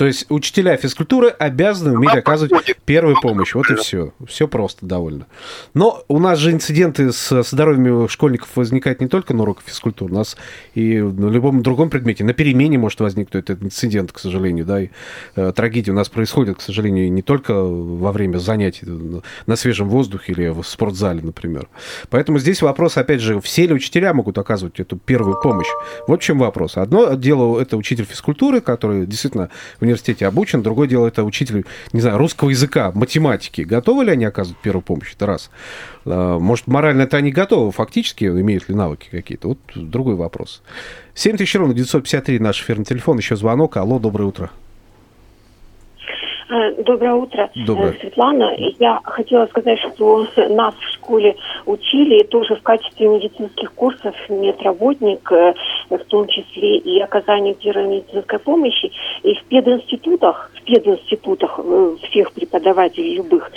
То 0.00 0.06
есть 0.06 0.24
учителя 0.30 0.78
физкультуры 0.78 1.28
обязаны 1.28 1.94
уметь 1.94 2.14
оказывать 2.14 2.74
первую 2.86 3.20
помощь. 3.20 3.54
Вот 3.54 3.70
и 3.70 3.74
все. 3.74 4.14
Все 4.26 4.48
просто 4.48 4.86
довольно. 4.86 5.26
Но 5.74 6.04
у 6.08 6.18
нас 6.18 6.38
же 6.38 6.52
инциденты 6.52 7.12
с 7.12 7.42
здоровьем 7.42 8.08
школьников 8.08 8.48
возникают 8.54 9.02
не 9.02 9.08
только 9.08 9.34
на 9.34 9.42
уроках 9.42 9.64
физкультуры. 9.66 10.10
У 10.10 10.16
нас 10.16 10.38
и 10.74 10.98
на 11.00 11.28
любом 11.28 11.62
другом 11.62 11.90
предмете. 11.90 12.24
На 12.24 12.32
перемене 12.32 12.78
может 12.78 12.98
возникнуть 13.00 13.44
этот 13.44 13.62
инцидент, 13.62 14.10
к 14.10 14.18
сожалению. 14.18 14.64
Да, 14.64 14.80
и 14.80 14.88
э, 15.36 15.52
трагедии 15.54 15.90
у 15.90 15.94
нас 15.94 16.08
происходят, 16.08 16.56
к 16.56 16.60
сожалению, 16.62 17.12
не 17.12 17.20
только 17.20 17.52
во 17.52 18.10
время 18.10 18.38
занятий 18.38 18.86
на- 18.86 19.20
на 19.44 19.56
свежем 19.56 19.90
воздухе 19.90 20.32
или 20.32 20.48
в 20.48 20.62
спортзале, 20.62 21.20
например. 21.20 21.68
Поэтому 22.08 22.38
здесь 22.38 22.62
вопрос, 22.62 22.96
опять 22.96 23.20
же, 23.20 23.38
все 23.42 23.66
ли 23.66 23.74
учителя 23.74 24.14
могут 24.14 24.38
оказывать 24.38 24.80
эту 24.80 24.96
первую 24.96 25.38
помощь? 25.42 25.68
Вот 26.08 26.22
в 26.22 26.24
чем 26.24 26.38
вопрос. 26.38 26.78
Одно 26.78 27.12
дело 27.12 27.60
это 27.60 27.76
учитель 27.76 28.06
физкультуры, 28.06 28.62
который 28.62 29.04
действительно 29.04 29.50
в 29.78 29.89
университете 29.90 30.26
обучен, 30.26 30.62
другое 30.62 30.88
дело 30.88 31.06
это 31.06 31.24
учитель, 31.24 31.64
не 31.92 32.00
знаю, 32.00 32.18
русского 32.18 32.50
языка, 32.50 32.92
математики. 32.94 33.62
Готовы 33.62 34.04
ли 34.04 34.12
они 34.12 34.24
оказывать 34.24 34.60
первую 34.62 34.82
помощь? 34.82 35.12
Это 35.14 35.26
раз. 35.26 35.50
А, 36.04 36.38
Может, 36.38 36.66
морально 36.66 37.02
это 37.02 37.16
они 37.16 37.30
готовы, 37.30 37.72
фактически 37.72 38.24
имеют 38.24 38.68
ли 38.68 38.74
навыки 38.74 39.08
какие-то? 39.10 39.48
Вот 39.48 39.58
другой 39.74 40.14
вопрос. 40.14 40.62
7000 41.14 41.54
ровно 41.56 41.74
953 41.74 42.38
наш 42.38 42.60
эфирный 42.62 42.84
телефон, 42.84 43.18
еще 43.18 43.36
звонок. 43.36 43.76
Алло, 43.76 43.98
доброе 43.98 44.24
утро. 44.24 44.50
Э, 46.50 46.82
Доброе 46.82 47.14
утро, 47.14 47.48
Доброе. 47.54 47.92
Э, 47.92 48.00
Светлана. 48.00 48.52
Я 48.80 49.00
хотела 49.04 49.46
сказать, 49.46 49.78
что 49.78 50.26
нас 50.48 50.74
в 50.74 50.94
школе 50.94 51.36
учили, 51.64 52.24
тоже 52.24 52.56
в 52.56 52.62
качестве 52.62 53.08
медицинских 53.08 53.72
курсов 53.72 54.14
медработник, 54.28 55.30
в 55.98 56.04
том 56.04 56.26
числе 56.28 56.78
и 56.78 57.00
оказание 57.00 57.54
первой 57.54 57.86
медицинской 57.86 58.38
помощи. 58.38 58.92
И 59.22 59.34
в 59.34 59.44
пединститутах, 59.44 60.50
в 60.54 60.62
пединститутах 60.64 61.58
э, 61.62 61.96
всех 62.08 62.32
преподавателей 62.32 63.16
любых 63.16 63.50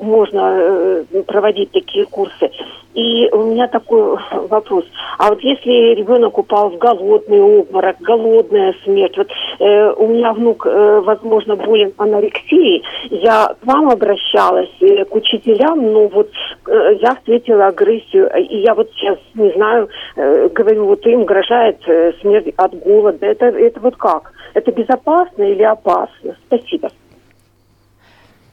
можно 0.00 0.56
э, 0.58 1.04
проводить 1.26 1.70
такие 1.72 2.06
курсы. 2.06 2.50
И 2.94 3.28
у 3.30 3.44
меня 3.44 3.68
такой 3.68 4.18
вопрос. 4.48 4.84
А 5.18 5.28
вот 5.28 5.40
если 5.42 5.94
ребенок 5.94 6.38
упал 6.38 6.70
в 6.70 6.78
голодный 6.78 7.40
обморок, 7.40 7.96
голодная 8.00 8.74
смерть, 8.84 9.16
вот 9.16 9.28
э, 9.60 9.92
у 9.92 10.08
меня 10.08 10.32
внук, 10.32 10.66
э, 10.66 11.00
возможно, 11.00 11.54
болен 11.54 11.92
анорексией, 11.98 12.82
я 13.10 13.54
к 13.60 13.64
вам 13.64 13.90
обращалась, 13.90 14.70
э, 14.80 15.04
к 15.04 15.14
учителям, 15.14 15.92
но 15.92 16.08
вот 16.08 16.30
э, 16.66 16.96
я 17.00 17.14
встретила 17.14 17.66
агрессию, 17.66 18.28
и 18.36 18.56
я 18.56 18.74
вот 18.74 18.90
сейчас 18.96 19.18
не 19.34 19.50
знаю, 19.52 19.88
э, 20.16 20.48
говорю, 20.48 20.86
вот 20.86 21.06
им 21.06 21.22
угрожает 21.22 21.79
смерть 22.20 22.52
от 22.56 22.78
голода. 22.78 23.26
Это, 23.26 23.46
это 23.46 23.80
вот 23.80 23.96
как? 23.96 24.32
Это 24.54 24.72
безопасно 24.72 25.42
или 25.42 25.62
опасно? 25.62 26.36
Спасибо. 26.46 26.90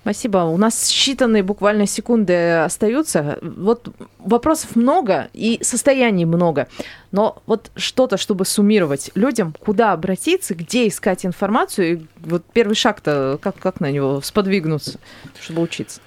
Спасибо. 0.08 0.38
У 0.38 0.56
нас 0.56 0.90
считанные 0.90 1.44
буквально 1.44 1.86
секунды 1.86 2.34
остаются. 2.52 3.40
Вот 3.42 3.90
вопросов 4.20 4.78
много 4.78 5.28
и 5.34 5.60
состояний 5.62 6.24
много. 6.24 6.70
Но 7.12 7.42
вот 7.46 7.72
что-то, 7.76 8.16
чтобы 8.16 8.46
суммировать 8.46 9.12
людям, 9.16 9.54
куда 9.60 9.92
обратиться, 9.92 10.56
где 10.56 10.88
искать 10.88 11.26
информацию, 11.26 11.92
и 11.92 12.02
вот 12.22 12.44
первый 12.54 12.76
шаг-то, 12.76 13.38
как, 13.42 13.58
как 13.58 13.82
на 13.82 13.92
него 13.92 14.22
сподвигнуться, 14.22 14.98
чтобы 15.42 15.62
учиться? 15.62 16.00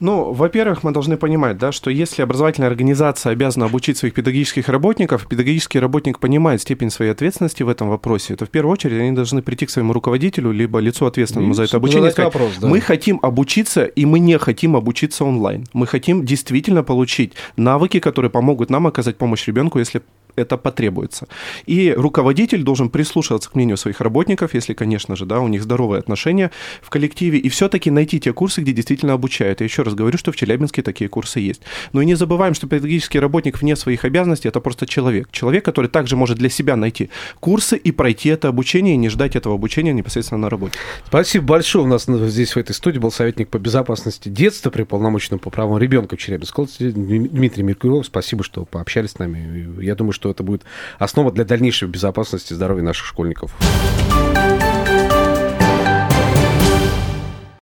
Ну, 0.00 0.32
во-первых, 0.32 0.82
мы 0.82 0.92
должны 0.92 1.16
понимать, 1.16 1.58
да, 1.58 1.72
что 1.72 1.90
если 1.90 2.22
образовательная 2.22 2.68
организация 2.68 3.32
обязана 3.32 3.66
обучить 3.66 3.98
своих 3.98 4.14
педагогических 4.14 4.68
работников, 4.68 5.26
педагогический 5.26 5.78
работник 5.78 6.18
понимает 6.18 6.60
степень 6.60 6.90
своей 6.90 7.10
ответственности 7.10 7.62
в 7.62 7.68
этом 7.68 7.88
вопросе, 7.88 8.36
то 8.36 8.46
в 8.46 8.50
первую 8.50 8.72
очередь 8.72 9.00
они 9.00 9.12
должны 9.12 9.42
прийти 9.42 9.66
к 9.66 9.70
своему 9.70 9.92
руководителю, 9.92 10.52
либо 10.52 10.78
лицу 10.78 11.06
ответственному 11.06 11.52
И 11.52 11.56
за 11.56 11.64
это 11.64 11.76
обучение 11.76 12.08
и 12.08 12.12
сказать, 12.12 12.34
вопрос, 12.34 12.52
да. 12.60 12.68
мы 12.68 12.80
хотим 12.80 13.18
обучиться, 13.22 13.84
и 13.84 14.04
мы 14.04 14.18
не 14.18 14.38
хотим 14.38 14.76
обучиться 14.76 15.24
онлайн. 15.24 15.66
Мы 15.72 15.86
хотим 15.86 16.24
действительно 16.24 16.82
получить 16.82 17.32
навыки, 17.56 18.00
которые 18.00 18.30
помогут 18.30 18.70
нам 18.70 18.86
оказать 18.86 19.16
помощь 19.16 19.46
ребенку, 19.46 19.78
если 19.78 20.02
это 20.36 20.56
потребуется. 20.56 21.28
И 21.66 21.92
руководитель 21.96 22.62
должен 22.62 22.90
прислушиваться 22.90 23.50
к 23.50 23.54
мнению 23.54 23.76
своих 23.76 24.00
работников, 24.00 24.54
если, 24.54 24.74
конечно 24.74 25.16
же, 25.16 25.26
да, 25.26 25.40
у 25.40 25.48
них 25.48 25.62
здоровые 25.62 25.98
отношения 25.98 26.50
в 26.82 26.90
коллективе, 26.90 27.38
и 27.38 27.48
все-таки 27.48 27.90
найти 27.90 28.20
те 28.20 28.32
курсы, 28.32 28.60
где 28.60 28.72
действительно 28.72 29.14
обучают. 29.14 29.60
Я 29.60 29.64
еще 29.64 29.82
раз 29.82 29.94
говорю, 29.94 30.18
что 30.18 30.32
в 30.32 30.36
Челябинске 30.36 30.82
такие 30.82 31.08
курсы 31.08 31.40
есть. 31.40 31.62
Но 31.92 32.02
и 32.02 32.06
не 32.06 32.14
забываем, 32.14 32.54
что 32.54 32.66
педагогический 32.66 33.18
работник 33.18 33.60
вне 33.60 33.76
своих 33.76 34.04
обязанностей 34.04 34.48
это 34.48 34.60
просто 34.60 34.86
человек. 34.86 35.28
Человек, 35.30 35.64
который 35.64 35.88
также 35.88 36.16
может 36.16 36.38
для 36.38 36.48
себя 36.48 36.76
найти 36.76 37.10
курсы 37.40 37.76
и 37.76 37.92
пройти 37.92 38.28
это 38.28 38.48
обучение, 38.48 38.94
и 38.94 38.96
не 38.96 39.08
ждать 39.08 39.36
этого 39.36 39.54
обучения 39.54 39.92
непосредственно 39.92 40.42
на 40.42 40.50
работе. 40.50 40.78
Спасибо 41.06 41.46
большое. 41.46 41.84
У 41.84 41.88
нас 41.88 42.06
здесь 42.06 42.54
в 42.54 42.58
этой 42.58 42.72
студии 42.72 42.98
был 42.98 43.10
советник 43.10 43.48
по 43.48 43.58
безопасности 43.58 44.28
детства 44.28 44.70
при 44.70 44.82
полномоченном 44.82 45.38
по 45.38 45.50
правам 45.50 45.78
ребенка 45.78 46.16
в 46.16 46.18
Челябинской 46.18 46.66
Дмитрий 46.66 47.62
Меркулов. 47.62 48.06
Спасибо, 48.06 48.44
что 48.44 48.64
пообщались 48.64 49.12
с 49.12 49.18
нами. 49.18 49.82
Я 49.82 49.94
думаю, 49.94 50.12
что 50.26 50.30
это 50.32 50.42
будет 50.42 50.62
основа 50.98 51.30
для 51.30 51.44
дальнейшей 51.44 51.88
безопасности 51.88 52.52
здоровья 52.52 52.82
наших 52.82 53.06
школьников. 53.06 53.54